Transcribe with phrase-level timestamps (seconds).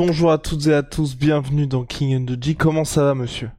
[0.00, 2.54] Bonjour à toutes et à tous, bienvenue dans King and the G.
[2.54, 3.50] Comment ça va, monsieur?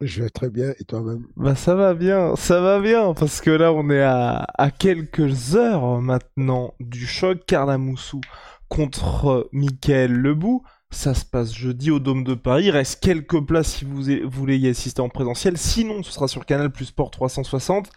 [0.00, 1.28] Je vais très bien, et toi-même?
[1.36, 5.54] Bah ça va bien, ça va bien, parce que là on est à, à quelques
[5.54, 8.20] heures maintenant du choc Carlamoussou
[8.68, 10.64] contre Michael Lebou.
[10.90, 12.64] Ça se passe jeudi au Dôme de Paris.
[12.64, 15.56] Il reste quelques places si vous voulez y assister en présentiel.
[15.56, 17.92] Sinon, ce sera sur Canal Plus Sport 360.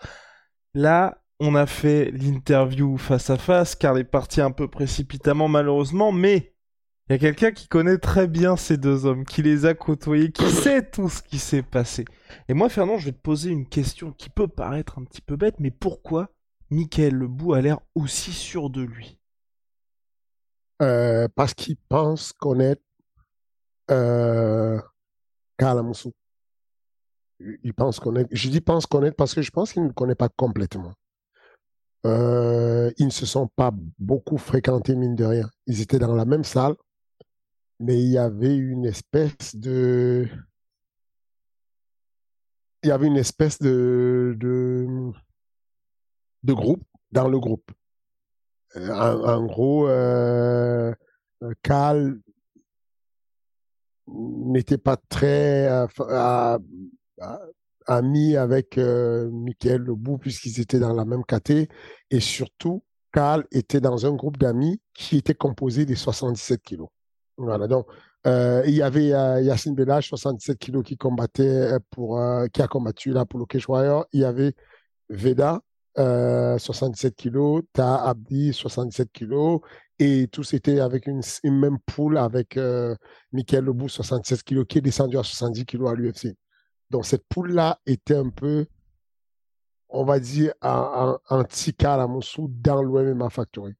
[0.75, 5.47] Là, on a fait l'interview face à face, car il est parti un peu précipitamment
[5.47, 6.52] malheureusement, mais
[7.09, 10.31] il y a quelqu'un qui connaît très bien ces deux hommes, qui les a côtoyés,
[10.31, 12.05] qui sait tout ce qui s'est passé.
[12.47, 15.35] Et moi, Fernand, je vais te poser une question qui peut paraître un petit peu
[15.35, 16.29] bête, mais pourquoi
[16.69, 19.19] Michael Lebou a l'air aussi sûr de lui?
[20.81, 22.81] Euh, Parce qu'il pense connaître
[23.91, 24.79] euh,
[25.57, 26.13] Kalamoussou.
[27.63, 28.29] Il pense connaître.
[28.31, 30.93] Je dis pense connaître parce que je pense qu'il ne connaît pas complètement.
[32.05, 35.49] Euh, ils ne se sont pas beaucoup fréquentés, mine de rien.
[35.67, 36.75] Ils étaient dans la même salle,
[37.79, 40.27] mais il y avait une espèce de
[42.83, 44.35] il y avait une espèce de
[46.43, 47.71] de, groupe dans le groupe.
[48.75, 50.93] Euh, en, gros, euh,
[51.61, 52.19] Cal
[54.07, 56.57] n'était pas très euh,
[57.85, 61.69] ami avec euh, Michael Lebou puisqu'ils étaient dans la même caté
[62.09, 66.89] et surtout Cal était dans un groupe d'amis qui était composé des 77 kilos.
[67.37, 67.87] Voilà, donc
[68.25, 72.21] euh, il y avait euh, Yacine Belage, 67 kilos, qui combattait euh, pour,
[72.53, 73.65] qui a combattu là pour le Cage
[74.13, 74.53] Il y avait
[75.09, 75.61] Veda,
[75.95, 79.59] 67 kilos, Ta Abdi, 67 kilos,
[79.99, 82.57] et tous étaient avec une, même poule avec
[83.31, 86.35] Michael Lebou, 67 kilos, qui est descendu à 70 kilos à l'UFC.
[86.89, 88.65] Donc cette poule-là était un peu,
[89.89, 93.73] on va dire, anti-Karl Amoussou dans l'OMMA Factory.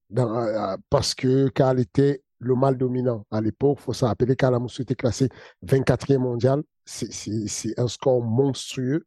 [0.90, 3.26] parce que Karl était le mal dominant.
[3.32, 5.30] À l'époque, il faut se rappeler qu'Alamoussou était classé
[5.66, 6.64] 24e mondial.
[6.86, 9.06] C'est un score monstrueux.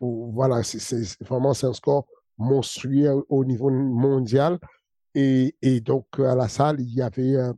[0.00, 2.06] voilà, c'est vraiment un score
[2.38, 4.58] monstrueux au niveau mondial.
[5.14, 7.52] Et, et, donc, à la salle, il y avait euh,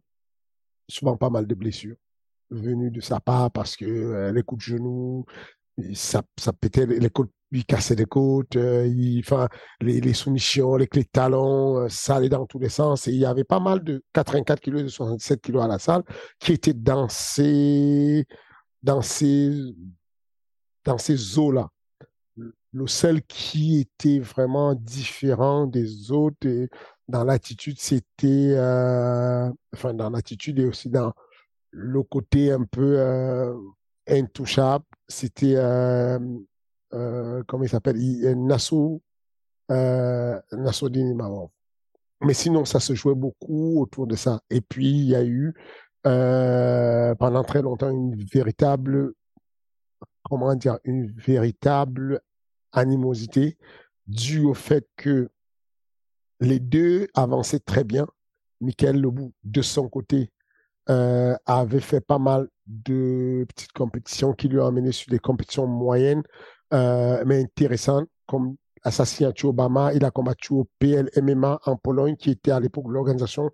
[0.89, 1.97] souvent pas mal de blessures
[2.51, 5.25] venues de sa part parce que euh, les coups de genoux,
[5.95, 9.23] ça, ça pétait les coups il cassait les côtes, euh, il,
[9.81, 13.07] les, les, soumissions, les clés de talons, euh, ça allait dans tous les sens.
[13.09, 16.03] Et il y avait pas mal de 84 kilos, de 67 kilos à la salle
[16.39, 18.27] qui étaient dans ces,
[18.83, 19.53] dans ces,
[20.85, 21.69] dans ces eaux-là.
[22.75, 26.49] Le seul qui était vraiment différent des autres
[27.07, 31.13] dans l'attitude, c'était, euh, enfin, dans l'attitude et aussi dans
[31.71, 32.99] le côté un peu
[34.09, 36.19] intouchable, c'était euh,
[36.93, 37.97] comment il s'appelle
[38.37, 39.03] Nassau,
[39.71, 41.17] euh, Nassoudine
[42.21, 44.41] Mais sinon, ça se jouait beaucoup autour de ça.
[44.51, 45.55] Et puis, il y a eu
[46.07, 49.13] euh, pendant très longtemps une véritable,
[50.25, 50.55] comment
[52.73, 53.59] animosité
[54.07, 55.31] due au fait que
[56.41, 58.07] les deux avançaient très bien.
[58.61, 60.31] Michael Lebou, de son côté,
[60.89, 65.67] euh, avait fait pas mal de petites compétitions qui lui ont amené sur des compétitions
[65.67, 66.23] moyennes
[66.73, 72.51] euh, mais intéressant, comme Assassin Obama, il a combattu au PLMMA en Pologne, qui était
[72.51, 73.51] à l'époque l'organisation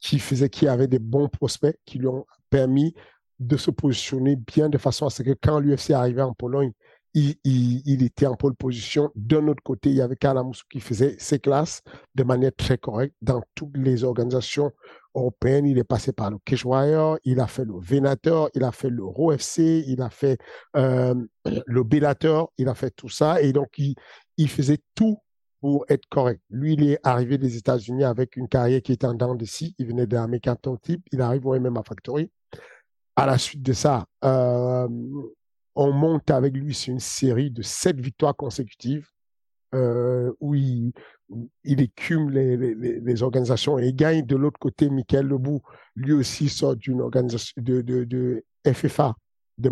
[0.00, 2.94] qui faisait, qui avait des bons prospects, qui lui ont permis
[3.38, 6.72] de se positionner bien de façon à ce que quand l'UFC arrivait en Pologne,
[7.14, 9.10] il, il, était en pole position.
[9.16, 11.82] D'un autre côté, il y avait Kalamoussou qui faisait ses classes
[12.14, 14.70] de manière très correcte dans toutes les organisations
[15.14, 15.66] européennes.
[15.66, 19.04] Il est passé par le Cashwire, il a fait le Venator, il a fait le
[19.04, 20.38] ROFC, il a fait
[20.76, 21.14] euh,
[21.66, 23.40] le Bellator, il a fait tout ça.
[23.42, 25.18] Et donc, il, faisait tout
[25.60, 26.40] pour être correct.
[26.50, 29.74] Lui, il est arrivé des États-Unis avec une carrière qui était en dents de scie.
[29.78, 31.02] Il venait d'American Type.
[31.12, 32.30] Il arrive au MMA Factory.
[33.16, 34.88] À la suite de ça, euh,
[35.74, 39.08] on monte avec lui sur une série de sept victoires consécutives.
[39.74, 40.92] Euh, où il,
[41.64, 44.24] écume les, organisations et gagne.
[44.24, 45.60] De l'autre côté, Michael Lebou,
[45.96, 49.14] lui aussi sort d'une organisation de, de, de FFA
[49.60, 49.70] de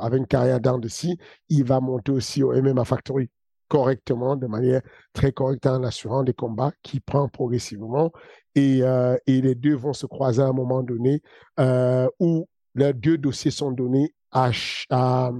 [0.00, 1.18] avec une carrière dans de scie.
[1.48, 3.30] Il va monter aussi au MMA Factory
[3.68, 4.80] correctement, de manière
[5.12, 8.10] très correcte en assurant des combats qui prend progressivement.
[8.54, 11.20] Et, euh, les deux vont se croiser à un moment donné
[11.60, 14.50] euh, où leurs deux dossiers sont donnés à,
[14.90, 15.30] à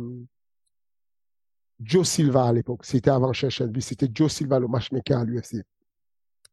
[1.81, 2.85] Joe Silva à l'époque.
[2.85, 3.83] C'était avant Shelby.
[3.83, 5.65] C'était Joe Silva, le matchmaker à l'UFC.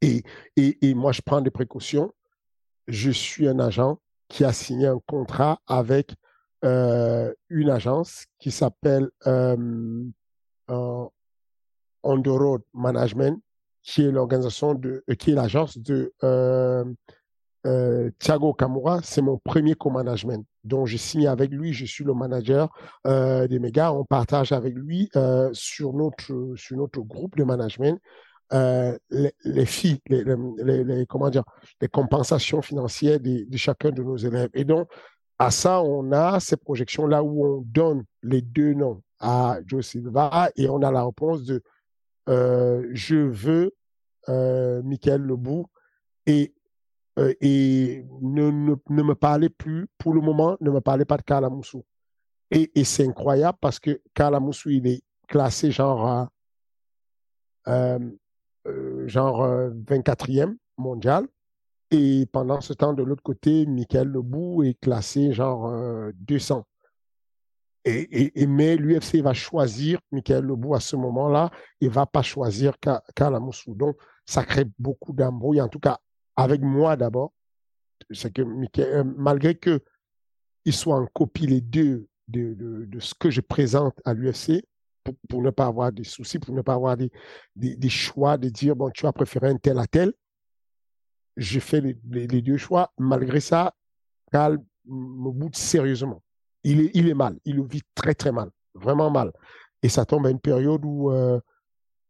[0.02, 0.24] Et,
[0.56, 2.12] et, et, moi, je prends des précautions.
[2.88, 6.14] Je suis un agent qui a signé un contrat avec
[6.64, 10.04] euh, une agence qui s'appelle euh,
[10.70, 11.06] euh,
[12.04, 13.42] Road Management,
[13.82, 16.14] qui est l'organisation de, euh, qui est l'agence de
[17.66, 20.46] euh, Thiago Kamura, c'est mon premier co-management.
[20.64, 22.70] Donc, j'ai signé avec lui, je suis le manager
[23.08, 23.92] euh, des méga.
[23.92, 28.00] On partage avec lui euh, sur, notre, sur notre groupe de management
[28.52, 31.44] les, les, filles, les, les, comment dire,
[31.82, 34.50] les compensations financières de, chacun de nos élèves.
[34.54, 34.88] Et donc,
[35.40, 40.52] à ça, on a ces projections-là où on donne les deux noms à Joe Silva
[40.56, 41.64] et on a la réponse de
[42.28, 43.74] je veux
[44.84, 45.66] Michael Lebou
[46.28, 46.54] et
[47.18, 48.52] euh, et ne,
[48.90, 51.84] me parlez plus, pour le moment, ne me parlez pas de Kalamoussou.
[52.52, 56.30] Et, et c'est incroyable parce que Kalamoussou, il est classé genre,
[57.68, 58.00] euh,
[58.68, 59.48] euh, genre
[59.88, 61.26] 24e mondial.
[61.92, 65.72] Et pendant ce temps, de l'autre côté, Michael Lebou est classé genre
[66.16, 66.66] 200.
[67.88, 72.24] Et, et, et, mais l'UFC va choisir Michael Lebou à ce moment-là et va pas
[72.24, 72.76] choisir
[73.16, 73.76] Kalamoussou.
[73.76, 75.62] Donc, ça crée beaucoup d'embrouilles.
[75.62, 76.00] En tout cas,
[76.36, 77.34] avec moi d'abord,
[78.12, 78.42] c'est que
[78.80, 79.82] euh, malgré que
[80.66, 84.66] ils soient en copie les deux de, de, ce que je présente à l'UFC,
[85.04, 87.12] pour, pour, ne pas avoir des soucis, pour ne pas avoir des,
[87.56, 90.12] des, choix de dire, bon, tu as préféré un tel à tel,
[91.38, 92.92] j'ai fait les, les, les, deux choix.
[92.98, 93.76] Malgré ça,
[94.32, 96.24] Cal me boude sérieusement.
[96.64, 99.32] Il est, il est mal, il le vit très très mal, vraiment mal.
[99.84, 101.40] Et ça tombe à une période où euh,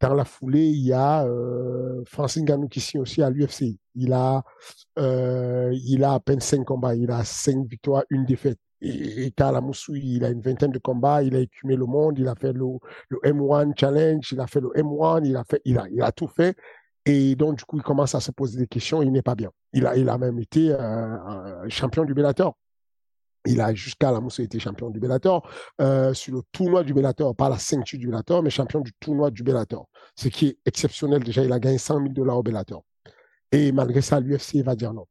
[0.07, 3.77] dans la foulée, il y a euh, Francine qui signe aussi à l'UFC.
[3.95, 4.43] Il a,
[4.99, 6.95] euh, il a à peine cinq combats.
[6.95, 8.59] Il a cinq victoires, une défaite.
[8.81, 9.59] Et, et Karl
[9.93, 11.23] il a une vingtaine de combats.
[11.23, 12.19] Il a écumé le monde.
[12.19, 12.65] Il a fait le,
[13.09, 14.31] le M1 Challenge.
[14.31, 15.25] Il a fait le M1.
[15.25, 16.55] Il a fait, il a, tout fait.
[17.07, 19.01] Et donc, du coup, il commence à se poser des questions.
[19.01, 19.49] Il n'est pas bien.
[19.73, 22.55] Il a, même été euh, champion du Bellator.
[23.45, 25.47] Il a jusqu'à la mousse été champion du Bellator,
[25.81, 29.31] euh, sur le tournoi du Bellator, pas la ceinture du Bellator, mais champion du tournoi
[29.31, 29.87] du Bellator.
[30.15, 32.83] Ce qui est exceptionnel déjà, il a gagné 100 000 dollars au Bellator.
[33.51, 35.05] Et malgré ça, l'UFC va dire non.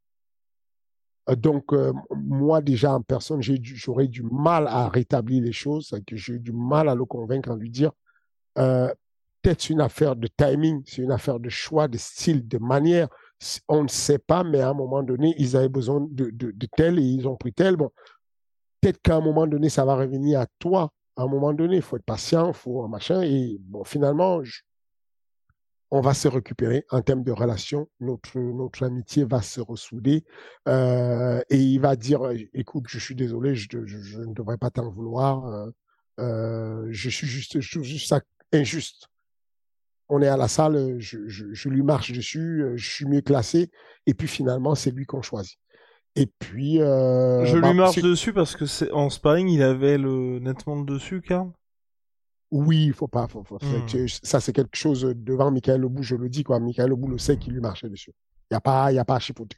[1.30, 6.34] Euh, donc, euh, moi déjà en personne, j'aurais du mal à rétablir les choses, j'ai
[6.34, 7.92] eu du mal à le convaincre, à lui dire,
[8.58, 8.92] euh,
[9.42, 13.08] peut-être une affaire de timing, c'est une affaire de choix, de style, de manière.
[13.68, 16.66] On ne sait pas, mais à un moment donné, ils avaient besoin de, de, de
[16.76, 17.76] tel et ils ont pris tel.
[17.76, 17.90] Bon,
[18.80, 20.92] peut-être qu'à un moment donné, ça va revenir à toi.
[21.16, 23.22] À un moment donné, il faut être patient, il faut un machin.
[23.22, 24.62] Et bon, finalement, je...
[25.90, 27.88] on va se récupérer en termes de relation.
[28.00, 30.24] Notre, notre amitié va se ressouder.
[30.68, 32.20] Euh, et il va dire,
[32.52, 35.68] écoute, je suis désolé, je, je, je ne devrais pas t'en vouloir.
[36.20, 38.14] Euh, je suis juste, je suis juste
[38.52, 39.08] injuste.
[40.08, 43.70] On est à la salle, je, je lui marche dessus, je suis mieux classé.
[44.06, 45.58] Et puis finalement, c'est lui qu'on choisit.
[46.16, 46.80] Et puis.
[46.80, 50.80] Euh, je bah, lui marche dessus parce que c'est en sparring, il avait le nettement
[50.80, 51.50] de dessus, Karl?
[52.56, 53.26] Oui, il faut pas.
[53.26, 54.06] Faut, faut, hmm.
[54.22, 56.60] Ça, c'est quelque chose devant Michael Lebou, je le dis, quoi.
[56.60, 58.12] Michael Lebou le sait qu'il lui marchait dessus.
[58.48, 59.56] Il n'y a, pas, y a pas à chipoter.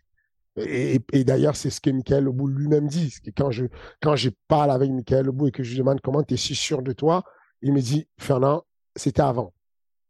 [0.57, 3.13] Et, et, et d'ailleurs, c'est ce que Michael Lebou lui-même dit.
[3.23, 3.67] Que quand je,
[4.01, 6.55] quand je parle avec Michael Lebou et que je lui demande comment tu es si
[6.55, 7.23] sûr de toi,
[7.61, 9.53] il me dit Fernand, c'était avant.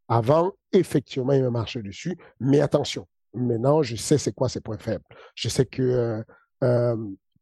[0.07, 2.17] Avant, effectivement, il me marchait dessus.
[2.39, 5.05] Mais attention, maintenant, je sais c'est quoi ses points faibles.
[5.35, 6.23] Je sais que euh,
[6.63, 6.97] euh,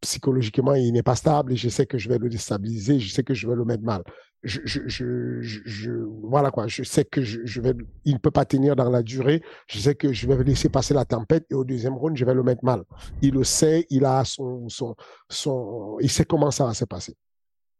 [0.05, 3.23] psychologiquement, il n'est pas stable et je sais que je vais le déstabiliser, je sais
[3.23, 4.03] que je vais le mettre mal.
[4.43, 5.91] Je, je, je, je
[6.23, 7.73] voilà quoi, je sais que je, vais,
[8.05, 9.43] il ne peut pas tenir dans la durée.
[9.67, 12.35] Je sais que je vais laisser passer la tempête et au deuxième round, je vais
[12.35, 12.83] le mettre mal.
[13.23, 14.95] Il le sait, il a son, son,
[15.31, 17.17] son, il sait comment ça va se passer.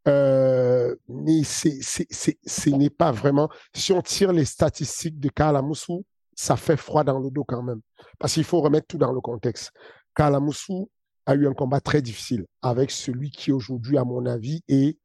[0.09, 3.51] Euh, mais c'est, c'est, c'est, ce n'est pas vraiment.
[3.75, 6.05] Si on tire les statistiques de Karl Amoussou,
[6.35, 7.81] ça fait froid dans le dos quand même.
[8.19, 9.71] Parce qu'il faut remettre tout dans le contexte.
[10.15, 10.91] Kalamoussou
[11.27, 14.99] a eu un combat très difficile avec celui qui aujourd'hui, à mon avis, est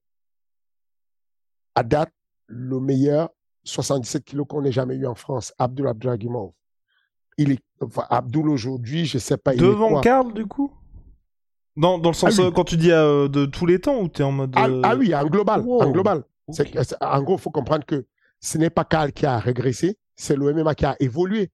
[1.75, 2.11] à date
[2.47, 3.29] le meilleur
[3.63, 6.51] 77 kilos qu'on ait jamais eu en France, Abdul Abdragimov.
[7.37, 9.55] Il est, enfin, Abdul aujourd'hui, je sais pas.
[9.55, 10.73] Devant Karl, du coup?
[11.77, 12.51] Dans, dans le sens, ah oui.
[12.53, 14.53] quand tu dis euh, de tous les temps, ou tu es en mode.
[14.57, 15.61] Ah, ah, oui, en global.
[15.61, 15.83] Wow.
[15.83, 16.23] En global.
[16.47, 16.79] Okay.
[16.99, 18.05] En gros, il faut comprendre que
[18.41, 21.51] ce n'est pas Karl qui a régressé, c'est le MMA qui a évolué.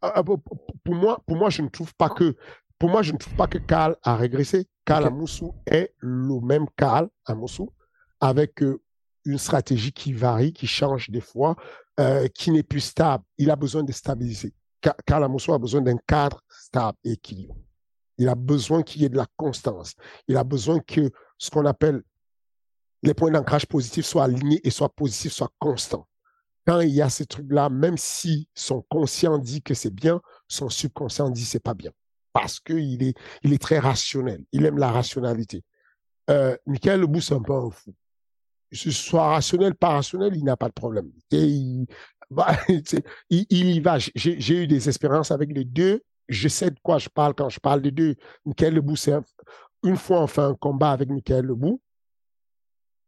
[0.00, 2.36] Pour moi, pour moi, je ne trouve pas que
[2.78, 4.66] pour moi, je ne trouve pas que Karl a régressé.
[4.84, 5.12] Karl okay.
[5.12, 7.72] Amoussou est le même Karl Amoussou
[8.20, 8.80] avec euh,
[9.24, 11.56] une stratégie qui varie, qui change des fois,
[11.98, 13.24] euh, qui n'est plus stable.
[13.38, 14.52] Il a besoin de stabiliser.
[15.06, 17.56] Karl Amoussou a besoin d'un cadre stable et équilibré.
[18.18, 19.94] Il a besoin qu'il y ait de la constance.
[20.28, 22.02] Il a besoin que ce qu'on appelle
[23.02, 26.06] les points d'ancrage positifs soient alignés et soient positifs, soient constants.
[26.66, 30.68] Quand il y a ces trucs-là, même si son conscient dit que c'est bien, son
[30.68, 31.92] subconscient dit c'est pas bien.
[32.38, 34.44] Parce qu'il est, très rationnel.
[34.52, 35.62] Il aime la rationalité.
[36.28, 37.94] Euh, Michael Lebou, c'est un peu un fou.
[38.72, 41.10] Ce soit rationnel, pas rationnel, il n'a pas de problème.
[42.30, 42.56] Bah,
[43.30, 43.98] il, y va.
[43.98, 47.60] J'ai eu des expériences avec les deux je sais de quoi je parle quand je
[47.60, 48.16] parle des deux.
[48.44, 49.14] Michael Lebou, c'est
[49.84, 51.80] une fois on fait un combat avec Michael Lebou.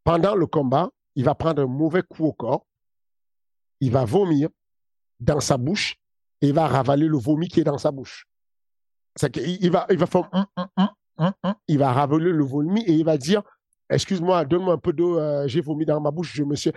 [0.05, 2.67] Pendant le combat, il va prendre un mauvais coup au corps.
[3.81, 4.49] Il va vomir
[5.21, 5.97] dans sa bouche
[6.41, 8.27] et il va ravaler le vomi qui est dans sa bouche.
[9.37, 10.29] Il va, il va faire,
[11.67, 13.43] il va le vomi et il va dire,
[13.91, 16.73] excuse-moi, donne-moi un peu d'eau, euh, j'ai vomi dans ma bouche, je me suis.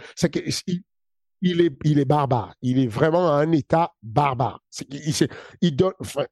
[1.44, 2.54] Il est, il est barbare.
[2.62, 4.62] Il est vraiment à un état barbare.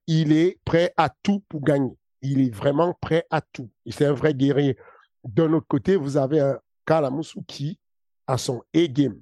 [0.07, 1.97] il est prêt à tout pour gagner.
[2.21, 3.71] Il est vraiment prêt à tout.
[3.89, 4.77] C'est un vrai guerrier.
[5.23, 7.79] D'un autre côté, vous avez un Kalamoussou qui
[8.27, 9.19] a son A-game.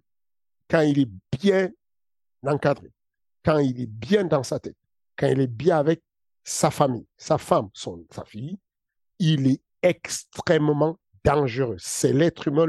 [0.70, 1.70] Quand il est bien
[2.46, 2.92] encadré,
[3.46, 4.76] quand il est bien dans sa tête,
[5.18, 6.02] quand il est bien avec
[6.50, 8.58] sa famille, sa femme, son, sa fille,
[9.20, 11.76] il est extrêmement dangereux.
[11.78, 12.68] C'est l'être humain,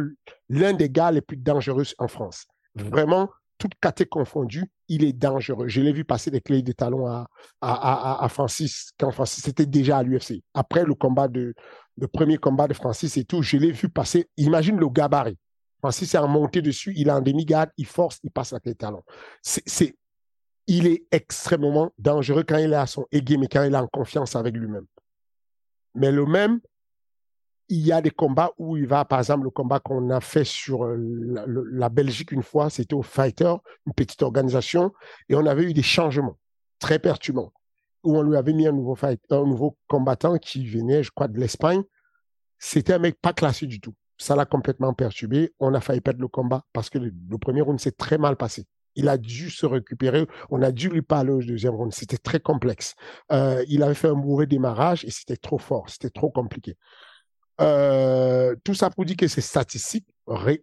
[0.49, 2.47] l'un des gars les plus dangereux en France
[2.85, 5.69] vraiment, toute caté confondue, il est dangereux.
[5.69, 7.29] Je l'ai vu passer des clés de talons à,
[7.61, 10.43] à, à, Francis quand Francis était déjà à l'UFC.
[10.55, 11.55] Après le combat de,
[11.97, 14.29] le premier combat de Francis et tout, je l'ai vu passer.
[14.37, 15.37] Imagine le gabarit.
[15.81, 18.79] Francis est remonté dessus, il est en demi-garde, il force, il passe la clé de
[18.79, 19.03] talon.
[19.43, 19.97] C'est,
[20.69, 23.89] il est extrêmement dangereux quand il est à son aigué, mais quand il est en
[23.89, 24.87] confiance avec lui-même.
[25.95, 26.61] Mais le même,
[27.69, 30.45] il y a des combats où il va, par exemple, le combat qu'on a fait
[30.45, 33.55] sur euh, la, Belgique une fois, c'était au Fighter,
[33.87, 34.93] une petite organisation,
[35.29, 36.39] et on avait eu des changements
[36.79, 37.53] très perturbants,
[38.05, 41.29] où on lui avait mis un nouveau, fight, un nouveau combattant qui venait, je crois,
[41.29, 41.83] de l'Espagne.
[42.59, 43.95] C'était un mec pas classé du tout.
[44.19, 45.55] Ça l'a complètement perturbé.
[45.61, 48.67] On a failli perdre le combat parce que le, premier round s'est très mal passé.
[48.99, 50.27] Il a dû se récupérer.
[50.51, 51.93] On a dû lui parler au deuxième round.
[51.93, 52.97] C'était très complexe.
[53.31, 55.89] Euh, il avait fait un mauvais démarrage et c'était trop fort.
[55.89, 56.77] C'était trop compliqué.
[57.61, 60.05] Euh, tout ça pour dire que c'est statistique.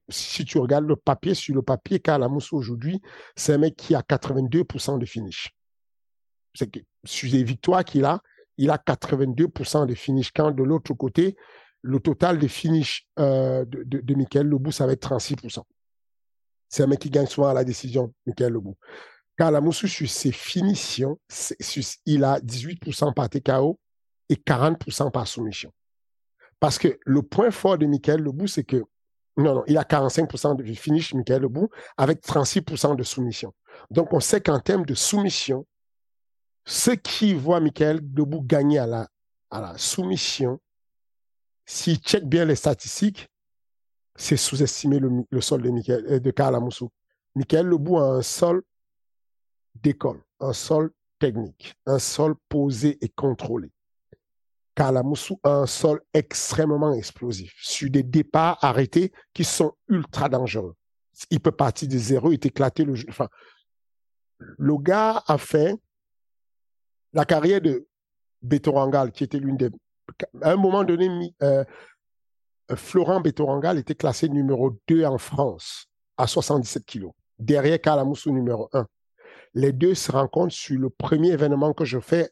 [0.09, 3.01] Si tu regardes le papier, sur le papier, Kalamoussou aujourd'hui,
[3.37, 5.55] c'est un mec qui a 82% de finish.
[6.53, 8.19] C'est que sur les victoires qu'il a,
[8.57, 10.31] il a 82% de finish.
[10.35, 11.37] Quand de l'autre côté,
[11.81, 15.63] le total de finish euh, de, de, de Michael ça va être 36%.
[16.75, 18.75] C'est un mec qui gagne souvent à la décision, Michael Lebou.
[19.37, 21.17] Kalamoussou, sur ses finitions,
[22.05, 23.79] il a 18% par TKO
[24.27, 25.71] et 40% par soumission.
[26.59, 28.83] Parce que le point fort de Michael Lebou, c'est que,
[29.37, 33.53] non, non, il a 45% de finish, Michael Lebou, avec 36% de soumission.
[33.89, 35.65] Donc, on sait qu'en termes de soumission,
[36.65, 39.07] ceux qui voient Michael Lebou gagner à la,
[39.49, 40.59] à la soumission,
[41.65, 43.29] s'ils checkent bien les statistiques,
[44.15, 46.89] c'est sous-estimer le, sol de, Michael, euh, de Karl Amoussou.
[47.35, 48.61] A un sol
[49.75, 53.71] d'école, un sol technique, un sol posé et contrôlé.
[54.75, 60.75] Kalamoussou a un sol extrêmement explosif, sur des départs arrêtés qui sont ultra dangereux.
[61.29, 62.93] Il peut partir de zéro et éclater le.
[63.07, 63.29] Enfin,
[64.37, 65.75] le gars a fait
[67.13, 67.87] la carrière de
[68.41, 69.69] Betorangal, qui était l'une des.
[70.41, 71.63] À un moment donné, euh,
[72.73, 78.87] Florent Betorangal était classé numéro 2 en France à 77 kilos, derrière Kalamoussou numéro 1.
[79.53, 82.31] Les deux se rencontrent sur le premier événement que je fais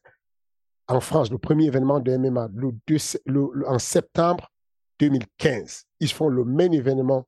[0.87, 2.49] en France, le premier événement de MMA,
[3.67, 4.51] en septembre
[4.99, 5.85] 2015.
[5.99, 7.27] Ils font le même événement,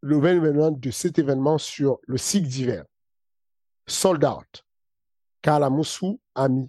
[0.00, 2.84] le même événement de cet événement sur le cycle d'hiver.
[3.86, 4.64] Sold out.
[5.42, 6.68] Kalamoussou a mis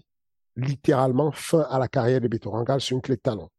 [0.56, 3.50] littéralement fin à la carrière de Betorangal sur une clé de talon.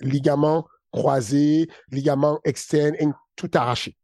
[0.00, 0.66] Ligament
[0.96, 2.96] croisé, ligament externe,
[3.36, 3.96] tout arraché.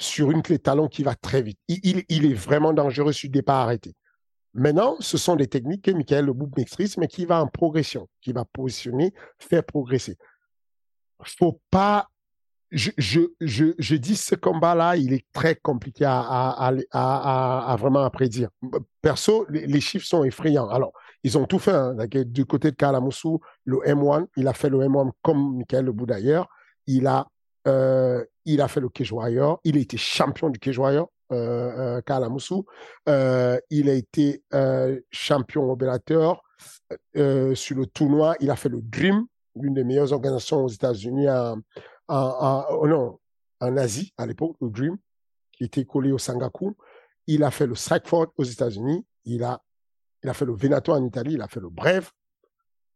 [0.00, 1.58] Sur une clé talon qui va très vite.
[1.66, 3.94] Il, il est vraiment dangereux sur départ arrêté.
[4.54, 8.32] Maintenant, ce sont des techniques que Michael Lebout maîtrise, mais qui va en progression, qui
[8.32, 10.16] va positionner, faire progresser.
[11.22, 12.08] Faut pas.
[12.70, 18.04] Je, je, je, je dis ce combat-là, il est très compliqué à, à, à, vraiment
[18.04, 18.50] à prédire.
[19.00, 20.68] Perso, les, chiffres sont effrayants.
[20.68, 20.92] Alors,
[21.28, 21.72] ils ont tout fait.
[21.72, 21.94] Hein.
[22.26, 26.48] Du côté de Kalamoussou, le M1, il a fait le M1 comme Michael Lebout d'ailleurs.
[26.86, 27.26] Il a,
[27.66, 29.14] euh, il a fait le cage.
[29.64, 32.64] Il a été champion du cage warrior euh, Kalamoussou.
[33.06, 34.42] il a été
[35.10, 36.42] champion opérateur
[37.14, 38.34] sur le tournoi.
[38.40, 41.60] Il a fait le Dream, l'une des meilleures organisations aux États-Unis, en,
[42.08, 43.20] oh
[43.60, 44.96] en Asie à l'époque, le Dream,
[45.52, 46.74] qui était collé au Sangaku.
[47.26, 49.04] Il a fait le Strikeforth aux États-Unis.
[49.26, 49.60] Il a,
[50.22, 51.34] il a fait le Venato en Italie.
[51.34, 52.10] Il a fait le Brève.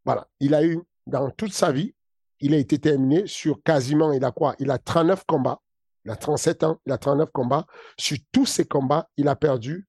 [0.04, 0.28] Voilà.
[0.40, 1.94] Il a eu, dans toute sa vie,
[2.40, 4.54] il a été terminé sur quasiment, il a quoi?
[4.58, 5.60] Il a 39 combats.
[6.04, 7.66] Il a 37 ans, il a 39 combats.
[7.96, 9.86] Sur tous ces combats, il a perdu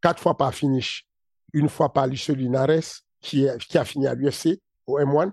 [0.00, 1.08] quatre fois par finish.
[1.52, 5.32] Une fois par Lucio Linares, qui, a fini à l'UFC, au M1.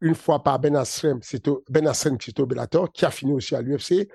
[0.00, 4.08] Une fois par Ben Ben qui est au Bellator, qui a fini aussi à l'UFC.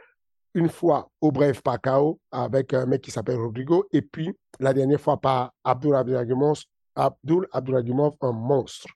[0.54, 3.88] Une fois au Bref par KO avec un mec qui s'appelle Rodrigo.
[3.92, 6.64] Et puis, la dernière fois par Abdul Abduragimov,
[6.96, 8.88] Abdul Abduragimov, un monstre.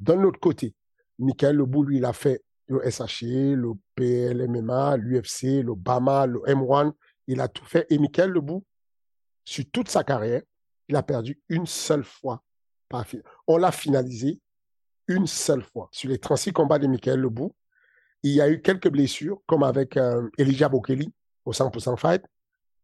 [0.00, 0.74] D'un autre côté,
[1.18, 6.92] Michael Lebou, lui, il a fait le SHE, le PLMMA, l'UFC, le BAMA, le M1.
[7.26, 7.86] Il a tout fait.
[7.90, 8.64] Et Michael Lebou,
[9.44, 10.42] sur toute sa carrière,
[10.88, 12.42] il a perdu une seule fois.
[13.46, 14.40] On l'a finalisé
[15.08, 15.88] une seule fois.
[15.92, 17.54] Sur les 36 combats de Michael Lebou,
[18.22, 21.12] il y a eu quelques blessures, comme avec euh, Elijah Bokeli
[21.44, 22.22] au 100% fight,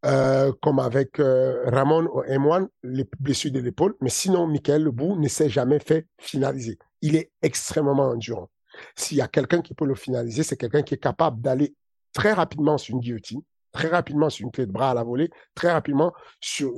[0.05, 3.95] euh, comme avec euh, Ramon au M1, les blessures de l'épaule.
[4.01, 8.49] Mais sinon, Michael Lebou ne s'est jamais fait finaliser il est extrêmement endurant.
[8.95, 11.75] S'il y a quelqu'un qui peut le finaliser, c'est quelqu'un qui est capable d'aller
[12.13, 13.41] très rapidement sur une guillotine,
[13.71, 16.73] très rapidement sur une clé de bras à la volée, très rapidement sur...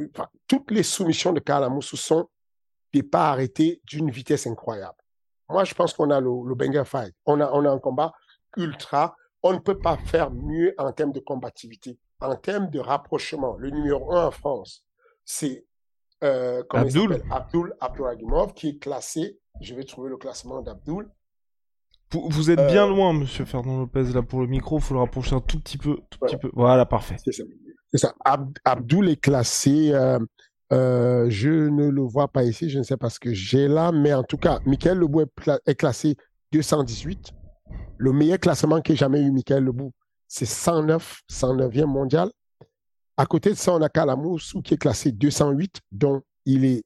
[0.47, 2.29] toutes les soumissions de Kalamoussou sont
[2.93, 4.97] des pas arrêtés d'une vitesse incroyable.
[5.49, 7.13] Moi, je pense qu'on a le, banger fight.
[7.25, 8.13] On a un combat
[8.57, 9.15] ultra.
[9.43, 11.97] On ne peut pas faire mieux en termes de combativité.
[12.19, 14.85] En termes de rapprochement, le numéro un en France,
[15.25, 15.65] c'est
[16.23, 17.23] euh, Abdul.
[17.31, 17.73] Abdul
[18.55, 21.09] qui est classé je vais trouver le classement d'Abdul.
[22.13, 24.79] Vous, êtes bien euh, loin, monsieur Fernand Lopez, là, pour le micro.
[24.79, 25.97] Il faut le rapprocher un tout petit peu.
[26.09, 26.49] Tout petit peu.
[26.53, 27.15] Voilà, parfait.
[27.23, 27.43] C'est ça.
[27.95, 28.15] ça.
[28.65, 29.91] Abdul est classé.
[29.93, 30.19] Euh,
[30.73, 32.69] euh, je ne le vois pas ici.
[32.69, 33.93] Je ne sais pas ce que j'ai là.
[33.93, 36.17] Mais en tout cas, Michael Lebou est, classé
[36.51, 37.31] 218.
[37.97, 39.91] Le meilleur classement qu'ait jamais eu Michael Lebou,
[40.27, 42.31] c'est 109, 109e mondial.
[43.17, 46.83] À côté de ça, on a Kalamoussou qui est classé 208, dont il est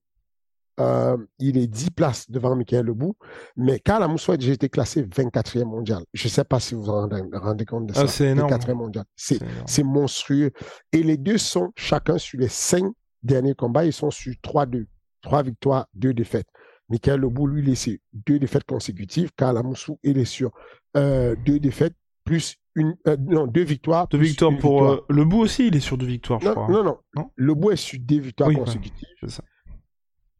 [0.79, 3.15] euh, il est 10 places devant Michael Lebou,
[3.55, 6.03] mais Karl Amoussou a déjà été classé 24e mondial.
[6.13, 8.07] Je ne sais pas si vous vous rendez, compte de ah, ça.
[8.07, 8.51] c'est énorme.
[8.51, 9.05] 24e mondial.
[9.15, 10.51] C'est monstrueux.
[10.91, 12.91] Et les deux sont chacun sur les cinq
[13.23, 14.85] derniers combats, ils sont sur 3-2.
[15.21, 16.47] Trois victoires, deux défaites.
[16.89, 19.31] Michael Lebou, lui, sur deux défaites consécutives.
[19.35, 20.51] Karl Amoussou, il est sur
[20.95, 24.07] euh, deux défaites plus une, euh, non, deux victoires.
[24.07, 26.67] Deux victoires pour Lebou aussi, il est sur deux victoires, je non, crois.
[26.69, 27.31] Non, non, non?
[27.37, 29.07] Lebou est sur deux victoires consécutives.
[29.27, 29.43] ça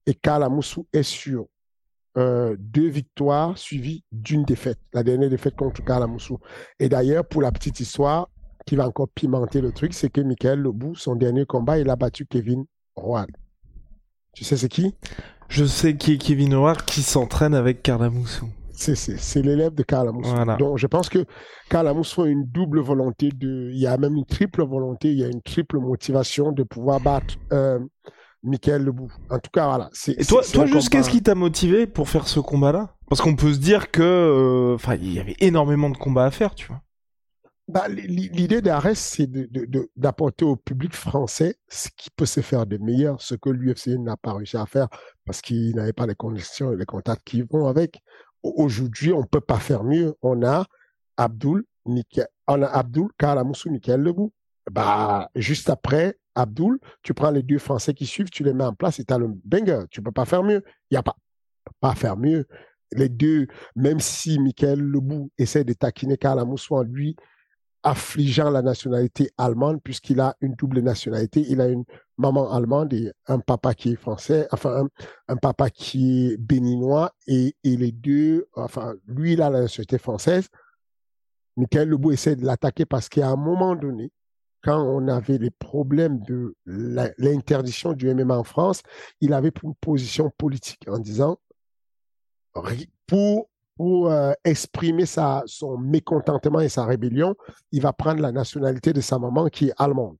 [0.05, 1.47] et Kalamoussou est sur
[2.17, 6.39] euh, deux victoires suivies d'une défaite, la dernière défaite contre Kalamoussou.
[6.79, 8.29] Et d'ailleurs, pour la petite histoire,
[8.65, 11.95] qui va encore pimenter le truc, c'est que Michael Lebou, son dernier combat, il a
[11.95, 13.27] battu Kevin Roy.
[14.33, 14.95] Tu sais c'est qui?
[15.49, 18.49] Je sais qui est Kevin Roy qui s'entraîne avec Kalamoussou.
[18.73, 20.33] C'est l'élève de Kalamoussou.
[20.59, 21.25] Donc je pense que
[21.69, 23.69] Kalamoussou a une double volonté de.
[23.71, 26.99] Il y a même une triple volonté, il y a une triple motivation de pouvoir
[26.99, 27.79] battre euh,
[28.43, 29.11] Michael Lebou.
[29.29, 29.89] En tout cas, voilà.
[30.07, 32.95] Et toi, toi juste, qu'est-ce qui t'a motivé pour faire ce combat-là?
[33.09, 36.55] Parce qu'on peut se dire que, euh, il y avait énormément de combats à faire,
[36.55, 36.81] tu vois.
[37.67, 39.27] Bah, l'idée d'Arès, c'est
[39.95, 44.17] d'apporter au public français ce qui peut se faire de meilleur, ce que l'UFC n'a
[44.17, 44.87] pas réussi à faire
[45.25, 48.01] parce qu'il n'avait pas les conditions et les contacts qui vont avec.
[48.43, 50.13] Aujourd'hui, on ne peut pas faire mieux.
[50.21, 50.67] On a
[51.17, 54.31] Abdul, on a Abdul Karamoussou, Michael Lebou.
[54.69, 58.73] Bah, juste après, Abdul, tu prends les deux Français qui suivent, tu les mets en
[58.75, 59.85] place et tu as le banger.
[59.89, 60.63] Tu peux pas faire mieux.
[60.91, 61.15] Il n'y a pas,
[61.79, 62.45] pas faire mieux.
[62.91, 67.15] Les deux, même si Michael Lebou essaie de taquiner Kalamoussou en lui,
[67.85, 71.45] affligeant la nationalité allemande, puisqu'il a une double nationalité.
[71.47, 71.85] Il a une
[72.17, 74.87] maman allemande et un papa qui est français, enfin,
[75.27, 80.49] un, papa qui est béninois, et, les deux, enfin, lui, il a la nationalité française.
[81.57, 84.11] Michael Lebou essaie de l'attaquer parce qu'à un moment donné,
[84.63, 88.81] quand on avait les problèmes de l'interdiction du MMA en France,
[89.21, 91.37] il avait une position politique en disant,
[93.05, 97.35] pour, pour euh, exprimer sa, son mécontentement et sa rébellion,
[97.71, 100.17] il va prendre la nationalité de sa maman qui est allemande.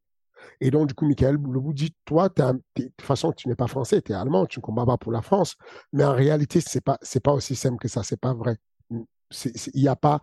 [0.61, 4.01] Et donc, du coup, Michael vous dit, toi, de toute façon, tu n'es pas français,
[4.01, 5.55] tu es allemand, tu ne combats pas pour la France.
[5.91, 8.57] Mais en réalité, ce n'est pas, pas aussi simple que ça, c'est pas vrai.
[8.93, 10.21] Il n'y a pas,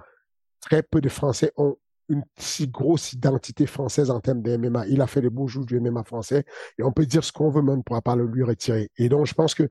[0.60, 1.76] très peu de Français ont
[2.08, 4.86] une si grosse identité française en termes de MMA.
[4.86, 6.44] Il a fait les beaux jours du MMA français
[6.78, 8.90] et on peut dire ce qu'on veut, mais on ne pourra pas le lui retirer.
[8.96, 9.68] Et donc, je pense que